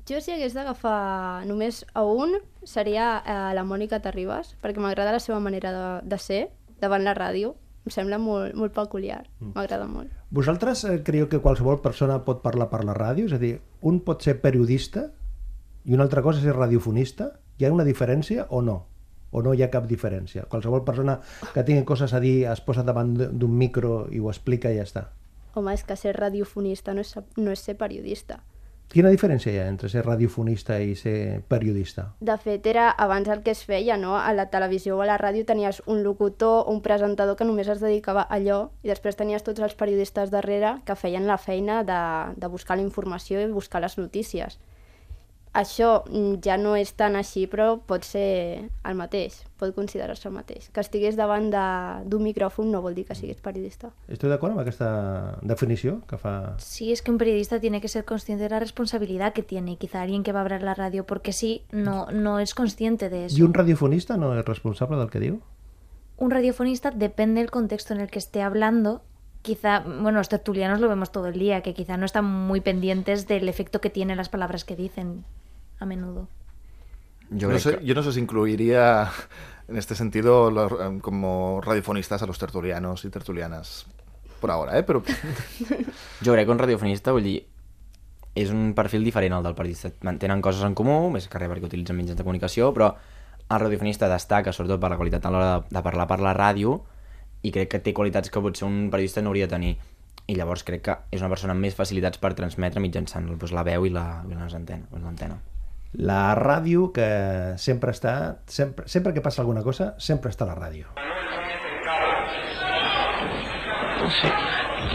Jo 0.08 0.20
si 0.22 0.32
hagués 0.36 0.54
d'agafar 0.54 1.46
només 1.50 1.84
a 1.98 2.04
un 2.06 2.36
seria 2.64 3.24
eh, 3.26 3.54
la 3.58 3.64
Mònica 3.66 4.00
Terribas, 4.04 4.56
perquè 4.62 4.78
m'agrada 4.84 5.12
la 5.16 5.20
seva 5.24 5.40
manera 5.40 5.72
de, 5.74 5.86
de 6.08 6.20
ser 6.22 6.42
davant 6.80 7.04
la 7.04 7.16
ràdio. 7.18 7.56
Em 7.86 7.92
sembla 7.94 8.18
molt, 8.18 8.54
molt 8.58 8.74
peculiar, 8.74 9.24
m'agrada 9.56 9.86
molt. 9.88 10.10
Vosaltres 10.36 10.84
eh, 10.84 10.98
creieu 11.08 11.30
que 11.32 11.40
qualsevol 11.44 11.80
persona 11.84 12.20
pot 12.28 12.42
parlar 12.44 12.68
per 12.72 12.84
la 12.84 12.96
ràdio? 12.98 13.30
És 13.30 13.36
a 13.38 13.42
dir, 13.42 13.56
un 13.82 14.02
pot 14.04 14.26
ser 14.26 14.38
periodista 14.44 15.08
i 15.86 15.96
una 15.96 16.04
altra 16.08 16.24
cosa 16.26 16.42
és 16.42 16.48
ser 16.50 16.56
radiofonista? 16.58 17.32
Hi 17.58 17.66
ha 17.66 17.74
una 17.74 17.88
diferència 17.88 18.48
o 18.50 18.62
no? 18.62 18.82
O 19.32 19.42
no 19.44 19.54
hi 19.56 19.64
ha 19.64 19.72
cap 19.72 19.88
diferència? 19.88 20.46
Qualsevol 20.52 20.84
persona 20.88 21.18
que 21.54 21.64
tingui 21.68 21.86
coses 21.88 22.14
a 22.14 22.22
dir 22.24 22.46
es 22.52 22.62
posa 22.64 22.84
davant 22.84 23.16
d'un 23.16 23.56
micro 23.56 24.06
i 24.12 24.20
ho 24.20 24.32
explica 24.32 24.72
i 24.72 24.80
ja 24.80 24.88
està. 24.88 25.08
Home, 25.56 25.72
és 25.72 25.86
que 25.88 25.96
ser 25.96 26.16
radiofonista 26.18 26.94
no 26.94 27.04
és, 27.04 27.16
no 27.40 27.56
és 27.56 27.64
ser 27.64 27.78
periodista. 27.80 28.42
Quina 28.92 29.10
diferència 29.12 29.52
hi 29.52 29.58
ha 29.60 29.68
entre 29.68 29.90
ser 29.92 30.04
radiofonista 30.06 30.78
i 30.80 30.94
ser 30.96 31.42
periodista? 31.50 32.06
De 32.20 32.36
fet, 32.42 32.68
era 32.70 32.90
abans 33.06 33.28
el 33.34 33.42
que 33.44 33.52
es 33.52 33.64
feia, 33.66 33.98
no? 33.98 34.14
A 34.18 34.32
la 34.38 34.46
televisió 34.54 34.96
o 34.98 35.02
a 35.04 35.10
la 35.10 35.18
ràdio 35.20 35.46
tenies 35.46 35.82
un 35.86 36.04
locutor 36.04 36.70
un 36.72 36.82
presentador 36.86 37.36
que 37.36 37.48
només 37.50 37.68
es 37.72 37.82
dedicava 37.84 38.24
a 38.24 38.38
allò 38.38 38.60
i 38.86 38.94
després 38.94 39.18
tenies 39.20 39.44
tots 39.44 39.64
els 39.66 39.76
periodistes 39.76 40.32
darrere 40.32 40.78
que 40.86 40.96
feien 40.96 41.28
la 41.28 41.40
feina 41.42 41.82
de, 41.84 42.00
de 42.38 42.48
buscar 42.48 42.78
la 42.78 42.86
informació 42.86 43.42
i 43.42 43.52
buscar 43.52 43.82
les 43.82 43.98
notícies. 43.98 44.60
Això 45.56 46.02
mm, 46.12 46.42
ja 46.44 46.58
no 46.60 46.74
és 46.76 46.90
tan 47.00 47.16
així, 47.16 47.46
però 47.48 47.78
pot 47.88 48.04
ser 48.04 48.68
el 48.84 48.96
mateix, 49.00 49.38
pot 49.56 49.72
considerar-se 49.74 50.28
el 50.28 50.34
mateix. 50.36 50.66
Que 50.76 50.82
estigués 50.84 51.16
davant 51.16 51.48
de- 51.54 52.04
d'un 52.12 52.26
micròfon 52.28 52.68
no 52.74 52.82
vol 52.84 52.94
dir 52.98 53.06
que 53.08 53.16
siguis 53.16 53.40
periodista. 53.40 53.94
Estoy 54.12 54.30
d'acord 54.34 54.52
amb 54.52 54.60
aquesta 54.66 55.38
definició 55.42 56.02
que 56.10 56.18
fa... 56.20 56.58
Sí, 56.60 56.92
es 56.92 57.02
que 57.02 57.12
un 57.12 57.18
periodista 57.18 57.62
tiene 57.62 57.80
que 57.80 57.88
ser 57.88 58.04
consciente 58.04 58.44
de 58.44 58.50
la 58.50 58.60
responsabilidad 58.60 59.32
que 59.32 59.44
tiene. 59.44 59.78
Quizá 59.78 60.02
alguien 60.02 60.24
que 60.24 60.34
va 60.34 60.40
a 60.40 60.42
abrir 60.44 60.62
la 60.62 60.74
radio 60.74 61.06
porque 61.06 61.32
sí, 61.32 61.64
no, 61.72 62.08
no 62.12 62.40
es 62.40 62.54
consciente 62.54 63.10
de 63.10 63.26
eso. 63.28 63.38
I 63.38 63.44
un 63.48 63.54
radiofonista 63.54 64.18
no 64.18 64.34
és 64.36 64.44
responsable 64.46 64.98
del 65.00 65.10
que 65.10 65.24
diu? 65.24 65.40
Un 66.18 66.32
radiofonista 66.32 66.92
depende 66.92 67.40
del 67.40 67.50
contexto 67.52 67.94
en 67.94 68.02
el 68.02 68.10
que 68.12 68.20
esté 68.20 68.42
hablando. 68.42 69.04
Quizá, 69.42 69.80
bueno, 69.80 70.18
los 70.18 70.28
tertulianos 70.28 70.80
lo 70.82 70.90
vemos 70.90 71.12
todo 71.12 71.28
el 71.28 71.40
día, 71.40 71.62
que 71.62 71.74
quizá 71.74 71.96
no 71.98 72.06
están 72.06 72.26
muy 72.26 72.60
pendientes 72.62 73.28
del 73.28 73.48
efecto 73.48 73.80
que 73.80 73.90
tienen 73.90 74.18
las 74.18 74.28
palabras 74.28 74.66
que 74.66 74.76
dicen 74.76 75.24
a 75.80 75.86
menudo. 75.86 76.28
Yo 77.30 77.50
no 77.50 77.58
sé, 77.60 77.78
que... 77.80 77.86
Yo 77.86 77.96
no 77.96 78.04
sé 78.04 78.12
si 78.14 78.20
incluiría 78.20 79.10
en 79.68 79.78
este 79.78 79.96
sentido 79.96 80.52
los, 80.52 80.72
como 81.02 81.60
radiofonistas 81.62 82.22
a 82.22 82.26
los 82.28 82.38
tertulianos 82.38 83.04
y 83.06 83.10
tertulianas 83.10 83.86
por 84.40 84.52
ahora, 84.52 84.78
¿eh? 84.78 84.84
Pero 84.84 85.02
Jo 86.24 86.34
crec 86.34 86.46
que 86.46 86.52
un 86.52 86.60
radiofonista, 86.60 87.12
vull 87.16 87.24
dir, 87.26 87.40
és 88.36 88.52
un 88.52 88.74
perfil 88.76 89.04
diferent 89.08 89.34
al 89.34 89.44
del 89.48 89.56
periodista. 89.56 89.90
Tenen 90.20 90.42
coses 90.44 90.62
en 90.68 90.76
comú, 90.76 91.10
més 91.10 91.26
que 91.32 91.40
res 91.40 91.50
perquè 91.50 91.70
utilitzen 91.70 91.96
mitjans 91.98 92.20
de 92.20 92.26
comunicació, 92.28 92.70
però 92.76 92.92
el 93.48 93.60
radiofonista 93.62 94.10
destaca 94.12 94.52
sobretot 94.54 94.82
per 94.82 94.90
la 94.92 94.98
qualitat 95.00 95.26
a 95.26 95.32
l'hora 95.32 95.50
de, 95.62 95.74
de 95.78 95.82
parlar 95.86 96.06
per 96.10 96.20
la 96.20 96.34
ràdio 96.36 96.80
i 97.46 97.52
crec 97.56 97.70
que 97.72 97.80
té 97.80 97.94
qualitats 97.94 98.30
que 98.34 98.42
potser 98.44 98.68
un 98.68 98.90
periodista 98.92 99.22
no 99.24 99.32
hauria 99.32 99.48
de 99.48 99.54
tenir. 99.56 99.74
I 100.28 100.36
llavors 100.36 100.64
crec 100.68 100.82
que 100.84 100.96
és 101.14 101.22
una 101.22 101.30
persona 101.30 101.54
amb 101.56 101.62
més 101.62 101.76
facilitats 101.78 102.18
per 102.20 102.34
transmetre 102.38 102.82
mitjançant 102.84 103.28
doncs, 103.30 103.54
la 103.54 103.64
veu 103.64 103.86
i 103.86 103.92
la- 103.94 104.24
i 104.30 104.34
les 104.36 104.54
antena- 104.58 104.90
i 104.92 105.00
l'antena. 105.02 105.40
La 105.98 106.36
ràdio 106.36 106.90
que 106.96 107.08
sempre 107.62 107.94
està... 107.96 108.16
Sempre, 108.48 108.88
sempre 108.92 109.14
que 109.14 109.24
passa 109.26 109.42
alguna 109.44 109.64
cosa, 109.64 109.94
sempre 109.98 110.34
està 110.34 110.48
la 110.48 110.58
ràdio. 110.58 110.92
Sí, 114.06 114.30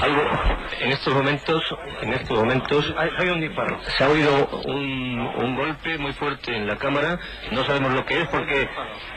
algo 0.02 0.22
en 0.80 0.90
estos 0.92 1.14
momentos, 1.14 1.62
en 2.02 2.12
estos 2.12 2.38
momentos 2.38 2.94
hay, 2.96 3.28
un 3.28 3.40
disparo. 3.40 3.80
Se 3.96 4.04
ha 4.04 4.08
oído 4.08 4.46
un, 4.66 5.20
un 5.37 5.56
golpe 5.56 5.99
muy 5.99 6.12
fuerte 6.12 6.54
en 6.56 6.66
la 6.66 6.76
cámara. 6.76 7.18
No 7.50 7.64
sabemos 7.64 7.92
lo 7.92 8.04
que 8.06 8.20
es 8.22 8.28
porque 8.28 8.68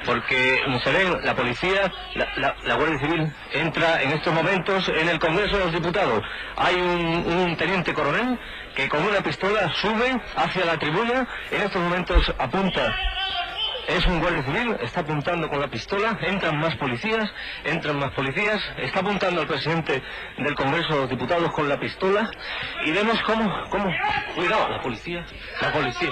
porque 0.06 0.62
ven 0.92 1.18
la 1.24 1.34
policía, 1.36 1.92
la, 2.16 2.28
la- 2.38 2.56
la 2.64 2.76
Guardia 2.76 3.00
Civil 3.00 3.32
entra 3.54 4.02
en 4.02 4.12
estos 4.12 4.34
momentos 4.34 4.90
en 4.90 5.08
el 5.10 5.20
Congreso 5.20 5.58
de 5.58 5.66
los 5.66 5.74
Diputados. 5.74 6.24
Hay 6.58 6.76
un, 6.76 7.26
un 7.26 7.56
teniente 7.58 7.94
coronel 7.94 8.38
que 8.76 8.90
con 8.90 9.04
una 9.06 9.22
pistola 9.22 9.72
sube 9.76 10.20
hacia 10.36 10.66
la 10.66 10.78
tribuna. 10.78 11.28
En 11.52 11.62
estos 11.62 11.82
momentos 11.82 12.34
apunta 12.38 12.96
es 13.88 14.06
un 14.08 14.20
guardia 14.20 14.44
civil, 14.44 14.78
está 14.82 15.02
apuntando 15.02 15.50
con 15.50 15.60
la 15.60 15.68
pistola, 15.68 16.18
entran 16.22 16.58
más 16.58 16.76
policías, 16.78 17.30
entran 17.66 18.00
más 18.00 18.12
policías, 18.12 18.62
está 18.78 19.00
apuntando 19.00 19.42
al 19.42 19.48
presidente 19.48 20.02
del 20.38 20.56
Congreso 20.56 20.94
de 20.94 21.00
los 21.02 21.10
Diputados 21.10 21.52
con 21.52 21.68
la 21.68 21.80
pistola 21.80 22.30
y 22.86 22.92
vemos 22.92 23.20
cómo, 23.26 23.52
cómo, 23.70 23.92
cuidado, 24.36 24.70
la 24.70 24.82
policía, 24.82 25.26
la 25.62 25.72
policía. 25.72 26.10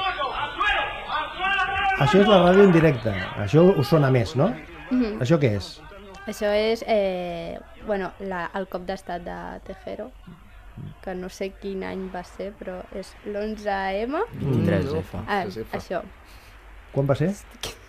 Això 2.02 2.18
és 2.18 2.28
la 2.28 2.40
ràdio 2.42 2.64
en 2.66 2.72
directe. 2.74 3.12
Això 3.44 3.62
us 3.78 3.90
sona 3.92 4.10
més, 4.10 4.32
no? 4.36 4.48
Mhm. 4.90 5.20
Això 5.22 5.38
què 5.38 5.52
és? 5.60 5.68
Això 6.26 6.50
és 6.50 6.84
eh, 6.88 7.60
bueno, 7.86 8.12
la, 8.20 8.48
el 8.58 8.66
cop 8.72 8.88
d'estat 8.88 9.22
de 9.22 9.38
Tejero, 9.68 10.10
que 11.04 11.14
no 11.14 11.30
sé 11.30 11.52
quin 11.62 11.84
any 11.86 12.08
va 12.14 12.24
ser, 12.26 12.52
però 12.58 12.80
és 12.98 13.14
l'11M. 13.26 14.24
23F. 14.40 15.22
Ah, 15.28 15.44
23F. 15.46 15.78
això. 15.78 16.02
Quan 16.92 17.08
va 17.10 17.16
ser? 17.16 17.32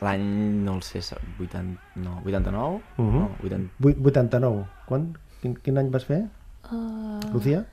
L'any, 0.03 0.23
no 0.65 0.77
el 0.79 0.83
sé, 0.87 1.01
80, 1.41 1.73
no, 1.97 2.19
89? 2.25 2.81
Mhm. 2.99 3.19
no, 3.19 3.31
80, 3.43 3.75
Vuit- 3.79 3.99
89. 4.07 4.65
Quan? 4.87 5.13
Quin, 5.43 5.55
quin 5.59 5.79
any 5.79 5.91
vas 5.91 6.05
fer, 6.07 6.25
Ah, 6.71 7.19
Lucía? 7.33 7.65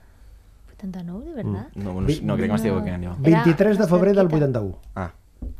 89, 0.75 1.25
¿de 1.25 1.33
verdad? 1.33 1.67
no, 1.75 1.93
no, 1.93 2.01
no, 2.01 2.05
crec 2.07 2.47
que 2.47 2.51
m'estic 2.53 2.71
equivocant 2.71 3.03
jo. 3.05 3.11
Era 3.23 3.43
23 3.43 3.77
de 3.77 3.87
febrer 3.87 4.15
del 4.15 4.29
cerquita. 4.29 4.45
81. 4.47 4.77
Ah, 4.95 5.11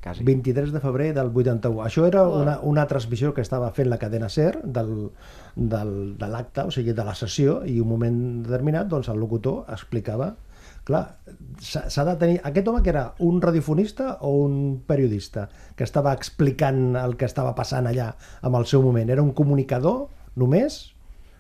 quasi. 0.02 0.24
23 0.24 0.72
de 0.72 0.80
febrer 0.80 1.14
del 1.14 1.28
81. 1.34 1.84
Això 1.86 2.06
era 2.08 2.24
una, 2.28 2.60
una 2.62 2.88
transmissió 2.88 3.34
que 3.34 3.42
estava 3.42 3.70
fent 3.72 3.90
la 3.90 3.98
cadena 4.00 4.30
SER 4.30 4.62
del, 4.64 5.12
del, 5.56 6.18
de 6.18 6.28
l'acte, 6.28 6.62
o 6.62 6.72
sigui, 6.72 6.94
de 6.94 7.04
la 7.06 7.14
sessió, 7.16 7.64
i 7.66 7.80
un 7.80 7.88
moment 7.90 8.44
determinat 8.44 8.88
doncs, 8.88 9.10
el 9.10 9.20
locutor 9.20 9.66
explicava 9.70 10.36
clar, 10.88 11.04
s'ha 11.62 12.06
de 12.08 12.16
tenir... 12.22 12.38
Aquest 12.48 12.68
home 12.68 12.82
que 12.84 12.92
era 12.94 13.14
un 13.20 13.42
radiofonista 13.42 14.18
o 14.22 14.32
un 14.44 14.84
periodista 14.88 15.50
que 15.76 15.84
estava 15.88 16.14
explicant 16.14 16.96
el 17.00 17.18
que 17.18 17.28
estava 17.30 17.56
passant 17.58 17.90
allà 17.90 18.14
amb 18.42 18.60
el 18.60 18.66
seu 18.70 18.84
moment? 18.86 19.10
Era 19.10 19.26
un 19.26 19.34
comunicador 19.38 20.08
només? 20.40 20.82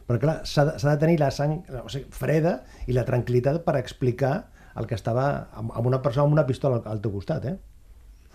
Però 0.09 0.19
clar, 0.21 0.37
s'ha 0.49 0.65
de, 0.65 0.77
de 0.81 0.97
tenir 1.01 1.19
la 1.21 1.31
sang 1.31 1.59
o 1.83 1.89
sigui, 1.89 2.09
freda 2.13 2.59
i 2.87 2.95
la 2.97 3.05
tranquil·litat 3.05 3.61
per 3.65 3.77
explicar 3.77 4.49
el 4.79 4.87
que 4.89 4.97
estava 4.97 5.49
amb, 5.53 5.73
una 5.85 6.01
persona 6.01 6.25
amb 6.25 6.37
una 6.37 6.47
pistola 6.47 6.79
al, 6.79 6.87
al 6.95 7.03
teu 7.03 7.13
costat, 7.13 7.45
eh? 7.45 7.57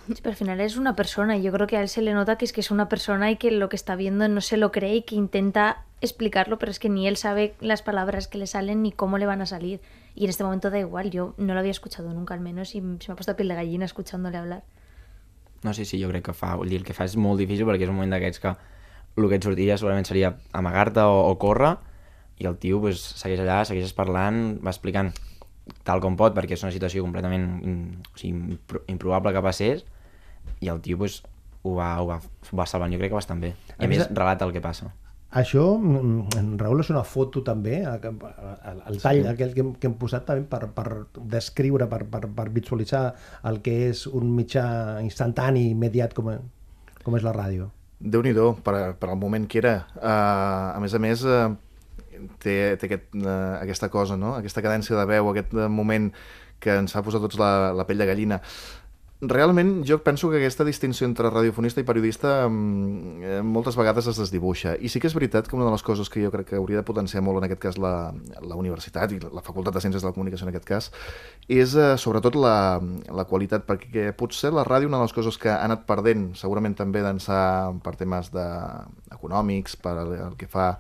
Sí, 0.07 0.21
pero 0.21 0.33
al 0.33 0.37
final 0.37 0.61
es 0.61 0.77
una 0.77 0.95
persona 0.95 1.37
y 1.39 1.43
yo 1.43 1.51
creo 1.51 1.67
que 1.67 1.79
a 1.79 1.83
él 1.83 1.89
se 1.89 2.03
le 2.03 2.13
nota 2.13 2.37
que 2.37 2.45
es 2.45 2.53
que 2.53 2.61
es 2.61 2.71
una 2.71 2.91
persona 2.91 3.31
y 3.31 3.37
que 3.37 3.51
lo 3.51 3.71
que 3.71 3.77
está 3.77 3.97
viendo 3.97 4.29
no 4.29 4.43
se 4.43 4.59
lo 4.59 4.71
cree 4.71 4.97
y 4.97 5.03
que 5.03 5.15
intenta 5.15 5.85
explicarlo, 6.03 6.59
pero 6.59 6.71
es 6.71 6.79
que 6.79 6.91
ni 6.91 7.09
él 7.09 7.17
sabe 7.17 7.55
las 7.61 7.81
palabras 7.81 8.29
que 8.29 8.37
le 8.37 8.47
salen 8.47 8.83
ni 8.83 8.93
cómo 8.93 9.17
le 9.17 9.25
van 9.25 9.41
a 9.41 9.47
salir. 9.47 9.81
Y 10.15 10.25
en 10.25 10.31
este 10.31 10.45
momento 10.45 10.71
da 10.71 10.79
igual, 10.79 11.11
yo 11.11 11.35
no 11.39 11.55
lo 11.55 11.61
había 11.61 11.73
escuchado 11.73 12.13
nunca 12.13 12.35
al 12.35 12.41
menos 12.41 12.75
y 12.75 12.79
se 12.79 12.83
me 12.83 13.13
ha 13.13 13.15
puesto 13.17 13.35
piel 13.37 13.49
de 13.49 13.55
gallina 13.57 13.85
escuchándole 13.85 14.37
hablar. 14.39 14.63
No 15.65 15.73
sé 15.75 15.85
si 15.85 16.01
jo 16.03 16.09
crec 16.11 16.25
que 16.27 16.33
fa, 16.37 16.55
vull 16.57 16.69
dir, 16.69 16.79
el 16.79 16.85
que 16.85 16.93
fa 16.95 17.07
és 17.09 17.17
molt 17.17 17.41
difícil 17.41 17.65
perquè 17.67 17.87
és 17.87 17.91
un 17.91 17.97
moment 17.97 18.13
d'aquests 18.13 18.39
que 18.43 18.53
el 19.17 19.29
que 19.31 19.39
et 19.41 19.47
sortiria 19.47 19.79
segurament 19.81 20.07
seria 20.07 20.35
amagar-te 20.53 21.01
o, 21.01 21.23
o 21.31 21.39
córrer 21.41 21.73
i 22.39 22.47
el 22.47 22.59
tio 22.61 22.81
pues, 22.83 23.01
segueix 23.01 23.41
allà, 23.41 23.63
segueix 23.65 23.95
parlant, 23.97 24.59
va 24.63 24.71
explicant 24.75 25.11
tal 25.83 26.03
com 26.05 26.19
pot 26.21 26.35
perquè 26.37 26.55
és 26.59 26.63
una 26.67 26.73
situació 26.75 27.03
completament 27.03 27.47
in, 27.65 27.77
o 28.13 28.19
sigui, 28.21 28.35
impro- 28.59 28.83
improbable 28.93 29.33
que 29.33 29.43
passés 29.43 29.85
i 30.61 30.69
el 30.69 30.83
tio 30.85 30.99
pues, 31.01 31.23
ho, 31.63 31.75
va, 31.79 31.95
ho, 32.03 32.07
va, 32.13 32.19
ho 32.21 32.57
va 32.61 32.67
salvant, 32.69 32.93
jo 32.93 33.01
crec 33.01 33.11
que 33.15 33.17
bastant 33.23 33.41
bé. 33.41 33.55
I 33.55 33.79
A 33.79 33.85
a 33.87 33.89
més 33.89 34.03
més- 34.05 34.11
relata 34.13 34.45
el 34.45 34.53
que 34.53 34.61
passa. 34.61 34.93
Això, 35.35 35.65
mm, 35.79 36.57
Raül, 36.61 36.81
és 36.85 36.91
una 36.93 37.03
foto 37.03 37.43
també, 37.43 37.81
eh, 37.83 37.99
que- 38.01 38.13
el, 38.71 38.83
el 38.87 39.01
tall 39.03 39.23
sí. 39.23 39.29
aquell 39.29 39.55
que 39.55 39.61
hem, 39.65 39.73
que 39.75 39.89
hem 39.89 39.95
posat 39.99 40.27
també 40.29 40.47
per, 40.47 40.69
per 40.77 41.07
descriure, 41.17 41.89
per, 41.91 42.05
per, 42.07 42.29
per 42.37 42.49
visualitzar 42.55 43.15
el 43.51 43.61
que 43.61 43.75
és 43.89 44.07
un 44.07 44.31
mitjà 44.37 45.01
instantani, 45.03 45.71
immediat 45.73 46.15
com, 46.15 46.31
com 47.03 47.17
és 47.17 47.27
la 47.27 47.35
ràdio. 47.35 47.71
déu 47.99 48.23
nhi 48.23 48.35
per, 48.63 48.95
per 49.01 49.09
al 49.11 49.17
moment 49.17 49.47
que 49.49 49.59
era. 49.59 49.87
Uh, 49.97 50.77
a 50.77 50.81
més 50.81 50.95
a 50.95 50.99
més, 50.99 51.25
uh, 51.25 51.55
té, 52.39 52.77
té 52.77 52.87
aquest, 52.87 53.15
uh, 53.17 53.59
aquesta 53.63 53.89
cosa, 53.89 54.17
no? 54.17 54.35
aquesta 54.37 54.63
cadència 54.63 54.97
de 54.97 55.07
veu, 55.07 55.31
aquest 55.31 55.53
moment 55.69 56.13
que 56.61 56.79
ens 56.79 56.93
fa 56.93 57.03
posar 57.03 57.21
tots 57.21 57.39
la, 57.41 57.73
la 57.73 57.87
pell 57.87 57.99
de 57.99 58.07
gallina. 58.07 58.41
Realment, 59.29 59.85
jo 59.87 60.03
penso 60.05 60.29
que 60.29 60.37
aquesta 60.37 60.65
distinció 60.67 61.07
entre 61.07 61.31
radiofonista 61.31 61.81
i 61.81 61.87
periodista 61.87 62.49
mm, 62.49 63.23
eh, 63.23 63.43
moltes 63.47 63.77
vegades 63.79 64.09
es 64.11 64.19
desdibuixa. 64.21 64.75
I 64.77 64.91
sí 64.93 65.01
que 65.01 65.09
és 65.09 65.15
veritat 65.17 65.49
que 65.49 65.57
una 65.57 65.65
de 65.65 65.73
les 65.73 65.85
coses 65.87 66.11
que 66.13 66.21
jo 66.25 66.33
crec 66.35 66.51
que 66.51 66.59
hauria 66.59 66.81
de 66.81 66.87
potenciar 66.87 67.23
molt 67.25 67.41
en 67.41 67.47
aquest 67.47 67.63
cas 67.63 67.79
la, 67.81 68.13
la 68.43 68.59
universitat 68.59 69.15
i 69.15 69.21
la 69.25 69.45
Facultat 69.47 69.79
de 69.79 69.85
Ciències 69.85 70.05
de 70.05 70.11
la 70.11 70.13
Comunicació 70.17 70.49
en 70.49 70.53
aquest 70.53 70.69
cas 70.69 70.91
és 71.49 71.77
eh, 71.79 71.95
sobretot 72.01 72.37
la, 72.37 72.83
la 73.15 73.27
qualitat, 73.31 73.65
perquè 73.69 74.11
potser 74.19 74.53
la 74.53 74.67
ràdio 74.67 74.91
una 74.91 75.01
de 75.01 75.09
les 75.09 75.17
coses 75.17 75.39
que 75.41 75.53
ha 75.53 75.63
anat 75.65 75.87
perdent, 75.89 76.33
segurament 76.37 76.77
també 76.77 77.05
d'ençà 77.07 77.41
per 77.87 77.97
temes 78.01 78.29
de, 78.35 78.45
econòmics, 79.15 79.79
per 79.81 79.97
el, 80.05 80.15
que 80.37 80.51
fa 80.51 80.75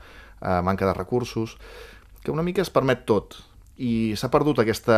a 0.44 0.61
manca 0.66 0.85
de 0.85 0.92
recursos, 0.92 1.57
que 2.22 2.33
una 2.35 2.44
mica 2.44 2.61
es 2.64 2.72
permet 2.72 3.07
tot, 3.09 3.38
i 3.76 4.14
s'ha 4.18 4.30
perdut 4.30 4.60
aquesta 4.62 4.96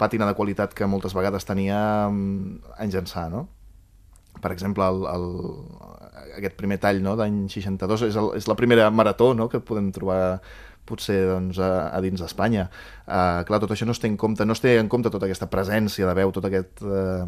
pàtina 0.00 0.26
de 0.28 0.36
qualitat 0.36 0.74
que 0.76 0.88
moltes 0.88 1.14
vegades 1.16 1.46
tenia 1.48 2.08
mm, 2.10 2.74
anys 2.84 2.98
ençà, 3.00 3.28
no? 3.32 3.46
Per 4.40 4.52
exemple, 4.52 4.84
el, 4.84 5.06
el, 5.08 5.24
aquest 6.38 6.56
primer 6.58 6.78
tall 6.80 7.00
no, 7.04 7.16
d'any 7.18 7.46
62 7.52 8.04
és, 8.08 8.18
el, 8.20 8.32
és 8.38 8.48
la 8.48 8.56
primera 8.56 8.90
marató 8.92 9.32
no, 9.36 9.48
que 9.52 9.62
podem 9.64 9.90
trobar 9.92 10.40
potser 10.90 11.18
doncs, 11.28 11.60
a, 11.62 11.90
a 11.94 12.00
dins 12.04 12.20
d'Espanya. 12.20 12.68
Uh, 13.06 13.42
clar, 13.48 13.60
tot 13.62 13.74
això 13.74 13.88
no 13.88 13.94
es 13.96 14.00
té 14.02 14.10
en 14.10 14.16
compte, 14.20 14.46
no 14.48 14.56
es 14.56 14.62
té 14.62 14.76
en 14.80 14.88
compte 14.92 15.12
tota 15.12 15.28
aquesta 15.28 15.50
presència 15.52 16.08
de 16.08 16.16
veu, 16.18 16.32
tot 16.34 16.46
aquest 16.48 16.82
uh, 16.84 17.26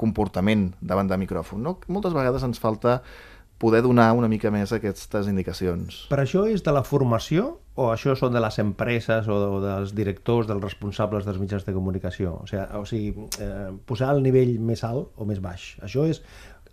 comportament 0.00 0.70
davant 0.80 1.10
de 1.10 1.20
micròfon. 1.20 1.62
No? 1.64 1.76
Moltes 1.92 2.16
vegades 2.16 2.44
ens 2.46 2.60
falta 2.62 3.00
poder 3.60 3.82
donar 3.84 4.14
una 4.16 4.28
mica 4.32 4.50
més 4.52 4.72
aquestes 4.72 5.28
indicacions. 5.28 6.06
Per 6.08 6.22
això 6.22 6.46
és 6.48 6.64
de 6.64 6.72
la 6.72 6.82
formació 6.86 7.58
o 7.80 7.88
això 7.92 8.14
són 8.18 8.34
de 8.34 8.42
les 8.42 8.58
empreses 8.62 9.28
o, 9.30 9.36
o 9.56 9.60
dels 9.62 9.94
directors, 9.96 10.48
dels 10.50 10.62
responsables 10.62 11.24
dels 11.26 11.38
mitjans 11.40 11.64
de 11.64 11.74
comunicació? 11.76 12.34
O 12.42 12.48
sigui, 12.50 12.66
o 12.76 12.84
sigui 12.88 13.28
eh, 13.40 13.70
posar 13.88 14.12
el 14.14 14.20
nivell 14.26 14.58
més 14.60 14.84
alt 14.86 15.16
o 15.16 15.28
més 15.28 15.40
baix. 15.44 15.72
Això 15.86 16.04
és 16.10 16.20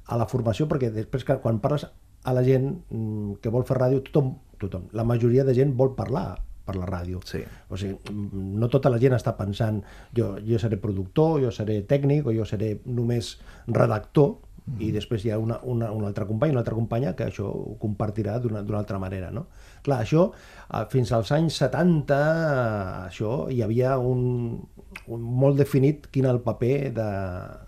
a 0.08 0.20
la 0.20 0.28
formació, 0.28 0.68
perquè 0.72 0.92
després 0.94 1.26
que 1.28 1.40
quan 1.44 1.62
parles 1.64 1.88
a 1.88 2.34
la 2.36 2.44
gent 2.44 2.68
mm, 2.90 3.40
que 3.44 3.54
vol 3.54 3.66
fer 3.68 3.78
ràdio, 3.80 4.04
tothom, 4.08 4.34
tothom, 4.60 4.90
la 4.98 5.08
majoria 5.08 5.46
de 5.48 5.56
gent 5.56 5.74
vol 5.80 5.94
parlar 5.96 6.30
per 6.68 6.76
la 6.76 6.88
ràdio. 6.90 7.22
Sí. 7.24 7.40
O 7.72 7.80
sigui, 7.80 7.96
mm, 8.12 8.58
no 8.60 8.68
tota 8.72 8.92
la 8.92 9.00
gent 9.00 9.16
està 9.16 9.38
pensant 9.38 9.80
jo, 10.16 10.34
jo 10.44 10.60
seré 10.60 10.80
productor, 10.82 11.40
jo 11.44 11.54
seré 11.56 11.80
tècnic 11.88 12.28
o 12.28 12.36
jo 12.36 12.48
seré 12.48 12.74
només 12.86 13.38
redactor, 13.68 14.36
mm. 14.68 14.78
i 14.84 14.92
després 14.94 15.26
hi 15.26 15.32
ha 15.34 15.40
una, 15.42 15.60
una, 15.64 15.90
un 15.96 16.06
altre 16.08 16.28
company, 16.30 16.54
una 16.54 16.62
altra 16.64 16.76
companya 16.78 17.16
que 17.18 17.28
això 17.32 17.48
ho 17.48 17.76
compartirà 17.82 18.38
d'una 18.44 18.62
altra 18.80 19.00
manera. 19.02 19.32
No? 19.34 19.48
Clar, 19.86 20.02
això, 20.04 20.30
eh, 20.68 20.84
fins 20.92 21.12
als 21.16 21.32
anys 21.36 21.60
70, 21.64 22.18
eh, 22.18 23.08
això 23.08 23.34
hi 23.54 23.62
havia 23.66 23.98
un, 23.98 24.60
un 25.08 25.28
molt 25.44 25.58
definit 25.60 26.10
quin 26.12 26.28
el 26.30 26.42
paper 26.46 26.76
de, 26.96 27.08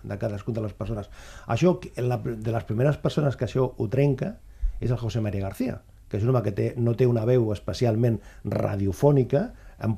de 0.04 0.18
cadascuna 0.20 0.60
de 0.60 0.66
les 0.68 0.76
persones. 0.76 1.10
Això, 1.48 1.78
la, 2.04 2.20
de 2.20 2.52
les 2.52 2.68
primeres 2.68 3.00
persones 3.00 3.36
que 3.36 3.48
això 3.48 3.70
ho 3.70 3.88
trenca, 3.92 4.36
és 4.80 4.90
el 4.90 5.00
José 5.00 5.20
María 5.20 5.44
García, 5.44 5.80
que 6.08 6.18
és 6.18 6.24
un 6.24 6.32
home 6.32 6.42
que 6.42 6.52
té, 6.56 6.70
no 6.80 6.96
té 6.98 7.06
una 7.06 7.26
veu 7.28 7.50
especialment 7.54 8.18
radiofònica, 8.44 9.50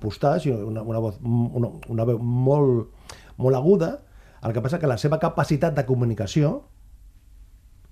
postada, 0.02 0.38
sinó 0.38 0.60
una, 0.66 0.82
una, 0.82 0.98
voz, 1.02 1.18
una, 1.22 1.70
una 1.90 2.04
veu 2.06 2.18
molt, 2.18 2.90
molt 3.38 3.58
aguda, 3.58 3.96
el 4.42 4.52
que 4.54 4.62
passa 4.62 4.78
que 4.82 4.90
la 4.90 4.98
seva 4.98 5.18
capacitat 5.22 5.74
de 5.74 5.86
comunicació 5.86 6.52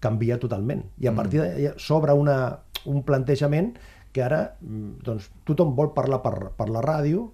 canvia 0.00 0.38
totalment. 0.40 0.84
I 0.98 1.10
a 1.10 1.14
partir 1.16 1.42
d'allà 1.42 1.74
s'obre 1.78 2.16
una, 2.16 2.36
un 2.88 3.02
plantejament 3.06 3.74
que 4.12 4.24
ara 4.24 4.40
mm, 4.60 5.04
doncs, 5.06 5.28
tothom 5.46 5.76
vol 5.78 5.92
parlar 5.94 6.20
per, 6.24 6.34
per 6.56 6.68
la 6.72 6.82
ràdio 6.84 7.28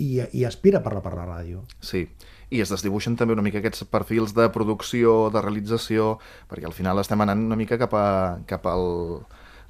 i, 0.00 0.20
i 0.32 0.44
aspira 0.48 0.80
a 0.80 0.84
parlar 0.84 1.02
per 1.04 1.14
la 1.16 1.26
ràdio. 1.28 1.64
Sí, 1.84 2.06
i 2.50 2.62
es 2.62 2.72
desdibuixen 2.72 3.16
també 3.20 3.36
una 3.36 3.44
mica 3.46 3.60
aquests 3.60 3.84
perfils 3.90 4.34
de 4.36 4.48
producció, 4.52 5.30
de 5.32 5.42
realització, 5.44 6.16
perquè 6.50 6.68
al 6.68 6.76
final 6.76 7.00
estem 7.02 7.20
anant 7.22 7.46
una 7.46 7.58
mica 7.58 7.78
cap, 7.80 7.94
a, 7.94 8.40
cap 8.50 8.66
al, 8.70 8.86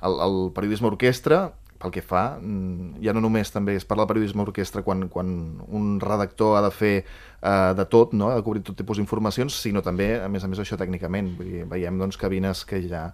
al, 0.01 0.21
al 0.27 0.39
periodisme 0.57 0.91
orquestra, 0.91 1.51
pel 1.81 1.93
que 1.95 2.03
fa, 2.05 2.37
mm, 2.37 3.01
ja 3.05 3.15
no 3.17 3.23
només 3.25 3.51
també 3.51 3.75
es 3.79 3.87
parla 3.89 4.05
de 4.05 4.13
periodisme 4.13 4.45
orquestra 4.45 4.85
quan, 4.85 5.09
quan 5.09 5.33
un 5.67 5.99
redactor 6.03 6.59
ha 6.59 6.63
de 6.67 6.71
fer 6.71 6.95
eh, 7.01 7.73
de 7.77 7.87
tot, 7.89 8.13
no? 8.13 8.29
ha 8.31 8.37
de 8.37 8.45
cobrir 8.45 8.63
tot 8.67 8.77
tipus 8.77 9.01
d'informacions, 9.01 9.57
sinó 9.65 9.83
també, 9.83 10.13
a 10.21 10.29
més 10.29 10.45
a 10.45 10.51
més, 10.51 10.61
això 10.61 10.77
tècnicament. 10.77 11.33
Vull 11.39 11.53
dir, 11.55 11.67
veiem 11.71 11.99
doncs, 11.99 12.21
cabines 12.21 12.65
que 12.69 12.83
ja 12.85 13.09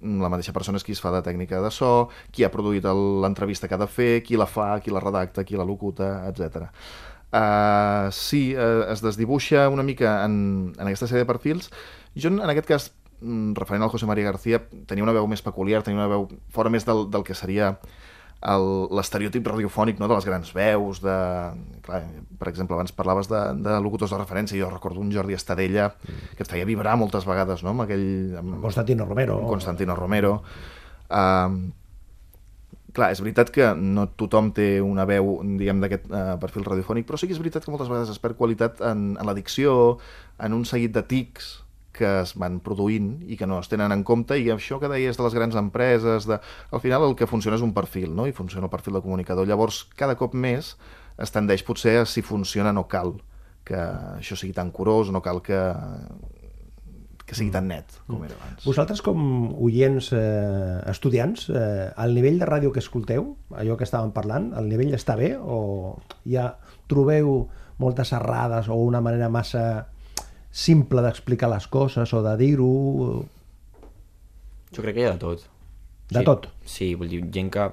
la 0.00 0.30
mateixa 0.30 0.54
persona 0.54 0.78
és 0.78 0.86
qui 0.86 0.94
es 0.94 1.02
fa 1.02 1.10
de 1.10 1.24
tècnica 1.26 1.58
de 1.62 1.70
so, 1.74 2.08
qui 2.30 2.44
ha 2.46 2.52
produït 2.54 2.86
l'entrevista 2.86 3.66
que 3.66 3.74
ha 3.74 3.82
de 3.82 3.90
fer, 3.90 4.22
qui 4.22 4.38
la 4.38 4.46
fa, 4.46 4.76
qui 4.80 4.94
la 4.94 5.02
redacta, 5.02 5.42
qui 5.44 5.58
la 5.58 5.66
locuta, 5.66 6.28
etc. 6.30 6.68
Uh, 7.28 8.08
sí, 8.14 8.54
uh, 8.56 8.86
es 8.88 9.02
desdibuixa 9.04 9.66
una 9.68 9.82
mica 9.82 10.22
en, 10.24 10.70
en 10.78 10.86
aquesta 10.86 11.10
sèrie 11.10 11.26
de 11.26 11.28
perfils. 11.28 11.68
Jo, 12.18 12.30
en 12.30 12.48
aquest 12.48 12.68
cas, 12.70 12.88
mm, 12.88 12.97
referent 13.20 13.82
al 13.82 13.90
José 13.90 14.06
María 14.06 14.28
García, 14.30 14.60
tenia 14.86 15.04
una 15.04 15.14
veu 15.16 15.26
més 15.30 15.42
peculiar, 15.42 15.82
tenia 15.82 15.98
una 15.98 16.10
veu 16.10 16.28
fora 16.54 16.70
més 16.70 16.86
del, 16.86 17.08
del 17.10 17.24
que 17.26 17.36
seria 17.38 17.74
l'estereotip 18.38 19.48
radiofònic 19.50 19.98
no, 19.98 20.06
de 20.06 20.14
les 20.14 20.26
grans 20.28 20.52
veus, 20.54 21.00
de, 21.02 21.14
clar, 21.82 22.04
per 22.38 22.50
exemple, 22.52 22.76
abans 22.76 22.94
parlaves 22.94 23.26
de, 23.26 23.40
de 23.64 23.80
locutors 23.82 24.14
de 24.14 24.20
referència, 24.20 24.58
jo 24.60 24.70
recordo 24.70 25.02
un 25.02 25.10
Jordi 25.10 25.34
Estadella 25.34 25.88
que 26.36 26.44
et 26.44 26.50
feia 26.50 26.68
vibrar 26.68 26.94
moltes 27.00 27.26
vegades, 27.26 27.64
no?, 27.66 27.74
amb 27.74 27.88
aquell... 27.88 28.38
Amb, 28.38 28.60
Constantino 28.62 29.08
Romero. 29.10 29.40
Amb 29.42 29.50
Constantino 29.50 29.98
Romero. 29.98 30.36
Uh, 31.10 31.74
clar, 32.94 33.10
és 33.10 33.22
veritat 33.24 33.50
que 33.50 33.72
no 33.74 34.06
tothom 34.14 34.52
té 34.54 34.76
una 34.86 35.02
veu, 35.08 35.40
diguem, 35.58 35.82
d'aquest 35.82 36.06
uh, 36.06 36.36
perfil 36.38 36.68
radiofònic, 36.68 37.10
però 37.10 37.18
sí 37.18 37.26
que 37.26 37.34
és 37.34 37.42
veritat 37.42 37.66
que 37.66 37.74
moltes 37.74 37.90
vegades 37.90 38.14
es 38.14 38.22
perd 38.22 38.38
qualitat 38.38 38.78
en, 38.86 39.16
en 39.18 39.26
la 39.26 39.34
dicció, 39.34 39.98
en 40.38 40.54
un 40.54 40.62
seguit 40.68 40.94
de 40.94 41.02
tics, 41.10 41.56
que 41.98 42.08
es 42.22 42.34
van 42.38 42.60
produint 42.64 43.10
i 43.26 43.38
que 43.40 43.48
no 43.50 43.58
es 43.62 43.70
tenen 43.70 43.92
en 43.94 44.04
compte 44.06 44.38
i 44.38 44.48
això 44.54 44.78
que 44.80 44.90
deies 44.92 45.18
de 45.18 45.26
les 45.26 45.36
grans 45.36 45.58
empreses 45.58 46.28
de... 46.30 46.38
al 46.38 46.84
final 46.84 47.08
el 47.08 47.16
que 47.18 47.28
funciona 47.30 47.58
és 47.58 47.66
un 47.66 47.74
perfil 47.76 48.14
no? 48.14 48.28
i 48.28 48.36
funciona 48.36 48.68
el 48.68 48.72
perfil 48.72 48.98
de 48.98 49.04
comunicador 49.04 49.48
llavors 49.48 49.84
cada 49.98 50.16
cop 50.20 50.36
més 50.38 50.76
es 51.18 51.34
tendeix 51.34 51.66
potser 51.66 51.98
a 52.02 52.06
si 52.06 52.22
funciona 52.22 52.72
no 52.72 52.86
cal 52.88 53.16
que 53.68 53.78
això 53.78 54.38
sigui 54.38 54.54
tan 54.56 54.70
curós 54.72 55.12
no 55.12 55.22
cal 55.24 55.42
que 55.44 55.60
que 57.28 57.36
sigui 57.36 57.52
tan 57.52 57.66
net 57.68 57.92
com 58.08 58.22
era 58.24 58.32
abans. 58.38 58.64
Vosaltres 58.64 59.02
com 59.04 59.18
oients, 59.60 60.08
eh, 60.16 60.78
estudiants, 60.88 61.50
eh, 61.52 61.90
el 61.92 62.16
nivell 62.16 62.40
de 62.40 62.48
ràdio 62.48 62.72
que 62.72 62.80
escolteu, 62.80 63.34
allò 63.52 63.76
que 63.76 63.84
estàvem 63.84 64.14
parlant, 64.16 64.54
el 64.56 64.70
nivell 64.72 64.96
està 64.96 65.18
bé 65.20 65.34
o 65.36 65.98
ja 66.24 66.54
trobeu 66.88 67.42
moltes 67.78 68.14
errades 68.16 68.72
o 68.72 68.80
una 68.80 69.02
manera 69.04 69.28
massa 69.28 69.88
simple 70.58 71.02
d'explicar 71.04 71.50
les 71.52 71.68
coses 71.70 72.12
o 72.14 72.22
de 72.24 72.34
dir-ho... 72.40 72.70
Jo 74.74 74.84
crec 74.84 74.96
que 74.96 75.04
hi 75.04 75.08
ha 75.08 75.14
de 75.14 75.22
tot. 75.22 75.44
De 76.10 76.20
sí, 76.20 76.24
tot? 76.26 76.48
Sí, 76.66 76.88
vull 76.98 77.12
dir, 77.12 77.22
gent 77.34 77.52
que 77.54 77.68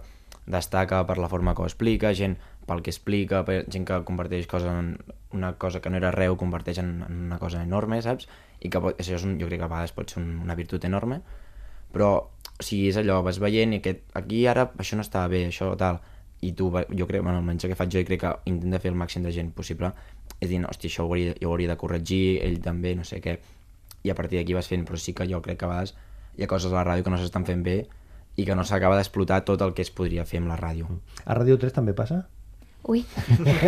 destaca 0.46 1.02
per 1.10 1.18
la 1.18 1.30
forma 1.32 1.56
que 1.56 1.64
ho 1.64 1.70
explica, 1.70 2.14
gent 2.14 2.38
pel 2.70 2.82
que 2.86 2.94
explica, 2.94 3.42
gent 3.46 3.86
que 3.88 4.02
converteix 4.06 4.46
coses 4.50 4.70
en 4.70 4.96
una 5.36 5.54
cosa 5.62 5.82
que 5.82 5.90
no 5.90 5.98
era 5.98 6.14
ho 6.32 6.38
converteix 6.38 6.80
en, 6.82 7.04
en 7.08 7.26
una 7.26 7.40
cosa 7.42 7.64
enorme, 7.64 8.02
saps? 8.02 8.30
I 8.62 8.70
que 8.70 8.82
pot, 8.82 9.00
això 9.02 9.18
és 9.18 9.26
un, 9.26 9.40
jo 9.42 9.50
crec 9.50 9.62
que 9.62 9.68
a 9.68 9.72
vegades 9.72 9.94
pot 9.94 10.14
ser 10.14 10.22
un, 10.22 10.32
una 10.46 10.58
virtut 10.58 10.86
enorme, 10.86 11.22
però 11.94 12.12
o 12.56 12.64
sigui, 12.64 12.90
és 12.90 12.98
allò, 13.02 13.20
vas 13.26 13.42
veient 13.42 13.74
i 13.76 13.82
aquest, 13.82 14.06
aquí 14.16 14.46
ara 14.48 14.70
això 14.80 14.98
no 14.98 15.04
estava 15.06 15.28
bé, 15.34 15.46
això 15.50 15.74
tal, 15.80 16.00
i 16.46 16.54
tu, 16.58 16.70
jo 16.70 17.08
crec, 17.10 17.24
bueno, 17.24 17.40
almenys 17.40 17.66
el 17.66 17.74
que 17.74 17.80
faig 17.80 17.92
jo 17.94 18.04
crec 18.06 18.22
que 18.22 18.32
intenta 18.52 18.82
fer 18.84 18.92
el 18.94 19.00
màxim 19.00 19.26
de 19.26 19.34
gent 19.34 19.52
possible, 19.58 19.92
és 20.40 20.50
dir, 20.52 20.62
hòstia, 20.62 20.92
això 20.92 21.06
ho 21.06 21.10
hauria, 21.10 21.36
jo 21.42 21.50
ho 21.50 21.56
hauria 21.56 21.72
de 21.72 21.78
corregir, 21.82 22.40
ell 22.46 22.60
també, 22.64 22.96
no 22.96 23.06
sé 23.08 23.22
què, 23.24 23.38
i 24.06 24.12
a 24.14 24.16
partir 24.18 24.40
d'aquí 24.40 24.54
vas 24.58 24.70
fent, 24.70 24.86
però 24.86 25.00
sí 25.02 25.16
que 25.18 25.28
jo 25.30 25.42
crec 25.42 25.60
que 25.62 25.68
a 25.68 25.72
vegades 25.72 25.96
hi 26.38 26.46
ha 26.46 26.52
coses 26.52 26.72
a 26.72 26.78
la 26.78 26.86
ràdio 26.88 27.06
que 27.06 27.14
no 27.14 27.20
s'estan 27.22 27.48
fent 27.48 27.64
bé 27.66 27.78
i 28.36 28.46
que 28.46 28.56
no 28.56 28.66
s'acaba 28.68 28.98
d'explotar 29.00 29.42
tot 29.48 29.62
el 29.66 29.74
que 29.74 29.86
es 29.86 29.92
podria 29.96 30.26
fer 30.28 30.42
amb 30.44 30.52
la 30.52 30.60
ràdio. 30.60 30.90
A 31.26 31.38
Ràdio 31.38 31.58
3 31.62 31.74
també 31.74 31.96
passa? 31.98 32.26
Uy, 32.88 33.04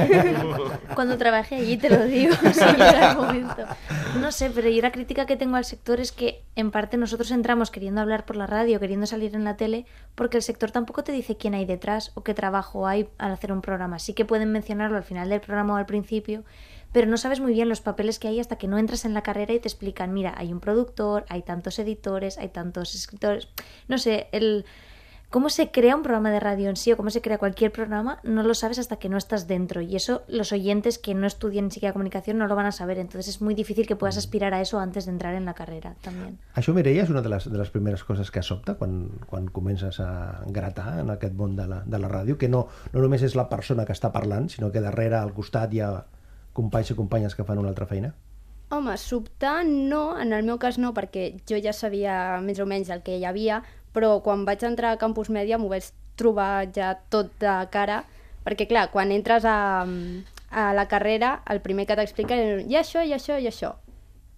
cuando 0.94 1.18
trabajé 1.18 1.56
allí 1.56 1.78
te 1.78 1.90
lo 1.90 2.06
digo, 2.06 2.36
el 2.44 3.16
momento. 3.18 3.66
No 4.22 4.32
sé, 4.32 4.52
pero 4.52 4.70
yo 4.70 4.80
la 4.84 4.92
crítica 4.92 5.26
que 5.26 5.36
tengo 5.36 5.56
al 5.56 5.66
sector 5.66 6.00
es 6.00 6.12
que 6.12 6.44
en 6.56 6.70
parte 6.70 6.98
nosotros 6.98 7.32
entramos 7.32 7.72
queriendo 7.72 8.00
hablar 8.00 8.26
por 8.28 8.36
la 8.36 8.46
radio, 8.46 8.80
queriendo 8.80 9.08
salir 9.08 9.34
en 9.34 9.44
la 9.44 9.58
tele, 9.58 9.88
porque 10.14 10.38
el 10.38 10.44
sector 10.44 10.70
tampoco 10.70 11.04
te 11.04 11.14
dice 11.14 11.36
quién 11.36 11.56
hay 11.56 11.66
detrás 11.66 12.12
o 12.14 12.22
qué 12.22 12.36
trabajo 12.36 12.86
hay 12.86 13.10
al 13.18 13.32
hacer 13.32 13.52
un 13.52 13.62
programa. 13.62 13.98
Sí 13.98 14.14
que 14.14 14.24
pueden 14.24 14.52
mencionarlo 14.52 14.98
al 14.98 15.04
final 15.04 15.30
del 15.30 15.42
programa 15.42 15.74
o 15.74 15.78
al 15.78 15.88
principio, 15.88 16.44
pero 16.92 17.08
no 17.08 17.18
sabes 17.18 17.40
muy 17.40 17.54
bien 17.54 17.70
los 17.70 17.82
papeles 17.82 18.20
que 18.20 18.28
hay 18.28 18.40
hasta 18.40 18.58
que 18.58 18.68
no 18.68 18.78
entras 18.78 19.04
en 19.04 19.16
la 19.16 19.24
carrera 19.24 19.52
y 19.52 19.60
te 19.60 19.68
explican, 19.68 20.14
mira, 20.14 20.36
hay 20.38 20.54
un 20.54 20.60
productor, 20.60 21.26
hay 21.30 21.42
tantos 21.42 21.80
editores, 21.80 22.38
hay 22.38 22.50
tantos 22.50 22.94
escritores. 22.94 23.48
No 23.88 23.98
sé, 23.98 24.28
el 24.32 24.66
cómo 25.30 25.50
se 25.50 25.72
crea 25.72 25.96
un 25.96 26.04
programa 26.04 26.32
de 26.32 26.40
radio 26.40 26.70
en 26.70 26.76
sí 26.76 26.92
o 26.92 26.98
cómo 26.98 27.10
se 27.10 27.22
crea 27.22 27.38
cualquier 27.38 27.72
programa, 27.72 28.20
no 28.24 28.44
lo 28.44 28.54
sabes 28.54 28.80
hasta 28.80 28.98
que 28.98 29.10
no 29.10 29.18
estás 29.18 29.48
dentro. 29.48 29.82
Y 29.82 29.96
eso 29.96 30.24
los 30.28 30.52
oyentes 30.52 30.98
que 30.98 31.14
no 31.14 31.28
estudien 31.28 31.66
ni 31.66 31.72
siquiera 31.72 31.94
comunicación 31.94 32.38
no 32.38 32.48
lo 32.48 32.56
van 32.56 32.66
a 32.66 32.72
saber. 32.72 32.98
Entonces 33.00 33.36
es 33.36 33.42
muy 33.42 33.54
difícil 33.54 33.88
que 33.88 33.96
puedas 33.96 34.18
aspirar 34.18 34.54
a 34.54 34.62
eso 34.62 34.80
antes 34.80 35.06
de 35.06 35.12
entrar 35.12 35.36
en 35.36 35.46
la 35.46 35.54
carrera 35.54 35.96
también. 36.02 36.38
Això, 36.56 36.74
Mireia, 36.74 37.04
és 37.04 37.12
una 37.12 37.22
de 37.22 37.30
les, 37.30 37.50
de 37.50 37.58
les 37.58 37.70
primeres 37.74 38.04
coses 38.04 38.32
que 38.32 38.42
sobta 38.42 38.78
quan, 38.80 39.10
quan 39.30 39.48
comences 39.54 40.00
a 40.00 40.44
gratar 40.48 41.00
en 41.02 41.12
aquest 41.14 41.36
món 41.36 41.56
de 41.56 41.68
la, 41.68 41.82
de 41.86 42.00
la 42.00 42.10
ràdio, 42.12 42.38
que 42.38 42.50
no, 42.50 42.68
no 42.94 43.04
només 43.04 43.24
és 43.24 43.36
la 43.36 43.50
persona 43.52 43.86
que 43.86 43.96
està 43.96 44.14
parlant, 44.14 44.50
sinó 44.50 44.72
que 44.72 44.82
darrere, 44.84 45.20
al 45.20 45.36
costat, 45.36 45.74
hi 45.74 45.84
ha 45.84 45.92
companys 46.58 46.92
i 46.92 46.98
companyes 46.98 47.36
que 47.38 47.46
fan 47.46 47.62
una 47.62 47.70
altra 47.70 47.86
feina? 47.90 48.16
Home, 48.70 48.98
sobtar 48.98 49.64
no, 49.66 50.18
en 50.20 50.34
el 50.36 50.44
meu 50.44 50.58
cas 50.60 50.76
no, 50.82 50.90
perquè 50.92 51.30
jo 51.48 51.60
ja 51.64 51.72
sabia 51.72 52.42
més 52.44 52.60
o 52.60 52.66
menys 52.68 52.90
el 52.92 53.00
que 53.06 53.16
hi 53.16 53.24
havia, 53.24 53.62
però 53.98 54.20
quan 54.22 54.46
vaig 54.46 54.62
entrar 54.62 54.94
a 54.94 55.02
Campus 55.02 55.32
Media 55.34 55.58
m'ho 55.58 55.72
vaig 55.74 55.90
trobar 56.18 56.70
ja 56.74 56.94
tot 57.10 57.34
de 57.42 57.58
cara, 57.74 58.04
perquè 58.46 58.68
clar, 58.70 58.92
quan 58.94 59.10
entres 59.14 59.46
a, 59.50 59.58
a 60.54 60.70
la 60.78 60.86
carrera, 60.92 61.40
el 61.50 61.64
primer 61.66 61.88
que 61.90 61.98
t'explica 61.98 62.38
és 62.38 62.66
i 62.70 62.78
això, 62.78 63.02
i 63.02 63.16
això, 63.18 63.40
i 63.42 63.50
això, 63.50 63.74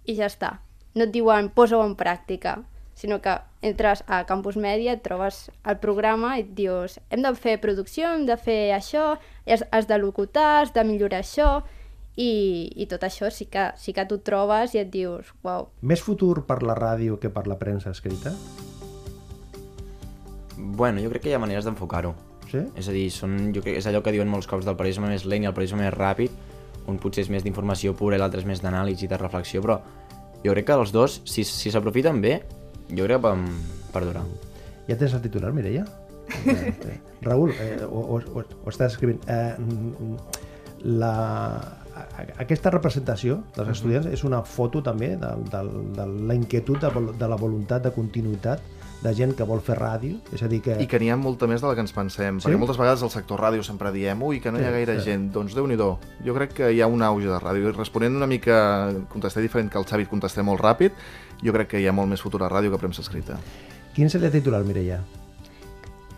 i 0.08 0.16
ja 0.16 0.30
està. 0.32 0.56
No 0.96 1.04
et 1.04 1.12
diuen 1.12 1.50
posa-ho 1.52 1.84
en 1.84 1.92
pràctica, 1.96 2.56
sinó 2.96 3.20
que 3.20 3.36
entres 3.62 4.02
a 4.08 4.24
Campus 4.28 4.56
Media, 4.56 4.96
et 4.96 5.04
trobes 5.04 5.50
el 5.68 5.76
programa 5.84 6.34
i 6.38 6.46
et 6.46 6.54
dius 6.56 6.98
hem 7.12 7.20
de 7.24 7.34
fer 7.36 7.58
producció, 7.60 8.14
hem 8.16 8.24
de 8.28 8.36
fer 8.40 8.72
això, 8.76 9.12
has, 9.46 9.64
has 9.70 9.88
de 9.92 10.00
locutar, 10.00 10.64
has 10.64 10.74
de 10.76 10.84
millorar 10.88 11.20
això, 11.20 11.60
i, 12.16 12.32
i 12.76 12.88
tot 12.88 13.04
això 13.06 13.30
sí 13.32 13.46
que, 13.52 13.70
sí 13.76 13.92
que 13.96 14.08
tu 14.08 14.20
trobes 14.24 14.74
i 14.74 14.82
et 14.82 14.90
dius, 14.92 15.30
uau. 15.44 15.70
Més 15.80 16.02
futur 16.04 16.42
per 16.48 16.62
la 16.64 16.76
ràdio 16.76 17.20
que 17.20 17.32
per 17.32 17.46
la 17.48 17.60
premsa 17.60 17.92
escrita? 17.94 18.34
Bueno, 20.60 21.00
jo 21.02 21.10
crec 21.12 21.24
que 21.24 21.32
hi 21.32 21.36
ha 21.36 21.42
maneres 21.42 21.66
d'enfocar-ho. 21.68 22.14
Sí? 22.50 22.62
És 22.78 22.88
a 22.90 22.94
dir, 22.94 23.06
són, 23.14 23.36
jo 23.54 23.62
crec 23.62 23.76
que 23.76 23.82
és 23.82 23.86
allò 23.86 24.02
que 24.02 24.12
diuen 24.14 24.30
molts 24.30 24.48
cops 24.50 24.66
del 24.66 24.76
periodisme 24.78 25.10
més 25.10 25.24
lent 25.28 25.46
i 25.46 25.50
el 25.50 25.54
periodisme 25.56 25.84
més 25.84 25.94
ràpid, 25.94 26.34
un 26.90 26.98
potser 26.98 27.24
és 27.24 27.30
més 27.30 27.44
d'informació 27.46 27.94
pura 27.96 28.18
i 28.18 28.20
l'altre 28.20 28.42
és 28.42 28.48
més 28.48 28.62
d'anàlisi 28.64 29.06
i 29.06 29.10
de 29.10 29.18
reflexió, 29.20 29.62
però 29.62 29.78
jo 30.44 30.54
crec 30.54 30.66
que 30.70 30.78
els 30.82 30.92
dos, 30.94 31.20
si 31.28 31.44
si 31.46 31.70
s'aprofiten 31.70 32.20
bé, 32.24 32.40
jo 32.90 33.06
crec 33.06 33.18
que 33.18 33.24
poden 33.26 33.46
perdurar. 33.94 34.24
Ja 34.88 34.96
tens 34.98 35.14
el 35.14 35.22
titular, 35.22 35.52
Mireia? 35.54 35.84
Eh, 36.46 36.72
eh, 36.90 36.98
Raül, 37.22 37.52
eh, 37.52 37.84
ho, 37.86 38.00
ho, 38.16 38.20
ho, 38.40 38.44
estàs 38.70 38.94
escrivint. 38.94 39.20
Eh, 39.30 39.54
la, 40.82 41.14
aquesta 42.40 42.72
representació 42.72 43.40
dels 43.56 43.74
estudiants 43.74 44.08
és 44.10 44.24
una 44.24 44.42
foto 44.46 44.82
també 44.82 45.12
de, 45.20 45.30
de, 45.52 45.62
de 45.96 46.06
la 46.30 46.36
inquietud 46.38 46.80
de, 46.80 46.90
de 47.18 47.28
la 47.28 47.38
voluntat 47.38 47.84
de 47.84 47.92
continuïtat 47.94 48.62
de 49.00 49.12
gent 49.16 49.32
que 49.36 49.46
vol 49.48 49.62
fer 49.64 49.78
ràdio, 49.78 50.18
és 50.34 50.42
a 50.44 50.48
dir 50.50 50.58
que... 50.64 50.74
I 50.82 50.86
que 50.90 50.98
n'hi 51.00 51.08
ha 51.10 51.16
molta 51.16 51.46
més 51.48 51.62
de 51.62 51.68
la 51.68 51.74
que 51.74 51.80
ens 51.80 51.92
pensem, 51.96 52.40
Sí? 52.40 52.46
perquè 52.48 52.58
moltes 52.60 52.76
vegades 52.76 53.02
al 53.02 53.10
sector 53.12 53.40
ràdio 53.40 53.62
sempre 53.64 53.92
diem 53.94 54.20
ui, 54.22 54.40
que 54.44 54.52
no 54.52 54.60
hi 54.60 54.64
ha 54.66 54.72
Sí, 54.72 54.76
gaire 54.76 54.98
sí. 54.98 55.06
gent, 55.08 55.30
doncs 55.32 55.54
déu 55.56 55.66
nhi 55.66 55.78
Jo 55.80 56.34
crec 56.36 56.52
que 56.52 56.72
hi 56.72 56.80
ha 56.82 56.86
un 56.86 57.02
auge 57.02 57.26
de 57.26 57.38
ràdio. 57.40 57.70
I 57.70 57.72
responent 57.72 58.16
una 58.16 58.26
mica, 58.26 58.92
contestar 59.08 59.42
diferent 59.42 59.70
que 59.70 59.78
el 59.78 59.86
Xavi, 59.86 60.02
et 60.02 60.10
contesté 60.10 60.42
molt 60.42 60.60
ràpid, 60.60 60.92
jo 61.42 61.52
crec 61.52 61.68
que 61.68 61.80
hi 61.80 61.86
ha 61.86 61.92
molt 61.92 62.08
més 62.10 62.20
futur 62.20 62.42
a 62.42 62.48
ràdio 62.50 62.70
que 62.70 62.76
a 62.76 62.82
premsa 62.82 63.00
escrita. 63.00 63.38
Quin 63.94 64.10
seria 64.10 64.28
el 64.28 64.32
titular, 64.32 64.62
Mireia? 64.64 65.00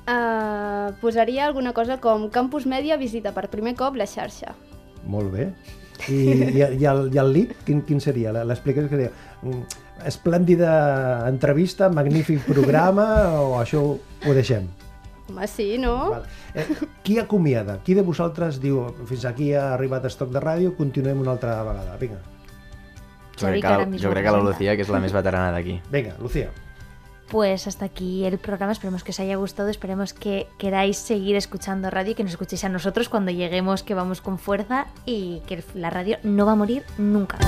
Uh, 0.02 0.90
posaria 1.00 1.46
alguna 1.46 1.72
cosa 1.72 2.00
com 2.00 2.28
Campus 2.28 2.66
Media 2.66 2.96
visita 2.96 3.30
per 3.32 3.48
primer 3.48 3.76
cop 3.78 3.94
la 3.94 4.06
xarxa. 4.10 4.56
Molt 5.06 5.30
bé. 5.30 5.52
I, 6.08 6.18
i, 6.58 6.58
i, 6.58 6.84
el, 6.90 7.06
i 7.14 7.18
el 7.22 7.32
lead, 7.32 7.52
quin, 7.64 7.82
quin 7.86 8.00
seria? 8.02 8.32
L'explicació 8.42 8.88
que 8.90 8.96
seria 8.96 9.12
mm, 9.42 9.62
esplèndida 10.06 11.28
entrevista, 11.28 11.88
magnífic 11.88 12.40
programa, 12.46 13.06
o 13.46 13.58
això 13.60 13.82
ho 13.96 14.34
deixem? 14.34 14.68
Home, 15.30 15.46
sí, 15.48 15.78
no? 15.78 16.10
Val. 16.10 16.24
Eh, 16.54 16.66
qui 17.02 17.18
acomiada? 17.18 17.78
Qui 17.84 17.94
de 17.94 18.02
vosaltres 18.02 18.58
diu 18.60 18.82
fins 19.08 19.24
aquí 19.24 19.52
ha 19.54 19.72
arribat 19.74 20.04
estoc 20.10 20.30
de 20.34 20.40
ràdio, 20.42 20.74
continuem 20.76 21.20
una 21.22 21.32
altra 21.38 21.62
vegada? 21.64 21.96
Vinga, 22.00 22.18
Jo 23.38 23.46
crec, 23.48 23.62
que 23.62 23.68
la- 23.70 23.86
jo 24.02 24.10
crec 24.10 24.24
que 24.26 24.30
la. 24.30 24.42
Lucía, 24.44 24.76
que 24.76 24.82
es 24.82 24.88
la 24.92 25.00
més 25.00 25.12
veterana 25.14 25.50
d'aquí. 25.52 25.80
vinga, 25.90 26.14
Lucía. 26.20 26.50
Pues 27.30 27.66
hasta 27.66 27.86
aquí 27.86 28.26
el 28.26 28.36
programa. 28.36 28.72
Esperemos 28.72 29.02
que 29.04 29.10
os 29.12 29.20
haya 29.20 29.36
gustado. 29.36 29.70
Esperemos 29.70 30.12
que 30.12 30.48
queráis 30.58 30.98
seguir 30.98 31.34
escuchando 31.36 31.88
radio 31.88 32.12
y 32.12 32.14
que 32.14 32.24
nos 32.24 32.32
escuchéis 32.32 32.62
a 32.64 32.68
nosotros 32.68 33.08
cuando 33.08 33.30
lleguemos, 33.30 33.82
que 33.82 33.94
vamos 33.94 34.20
con 34.20 34.38
fuerza 34.38 34.88
y 35.06 35.40
que 35.46 35.64
la 35.74 35.88
radio 35.88 36.18
no 36.24 36.44
va 36.44 36.52
a 36.52 36.56
morir 36.56 36.82
nunca. 36.98 37.38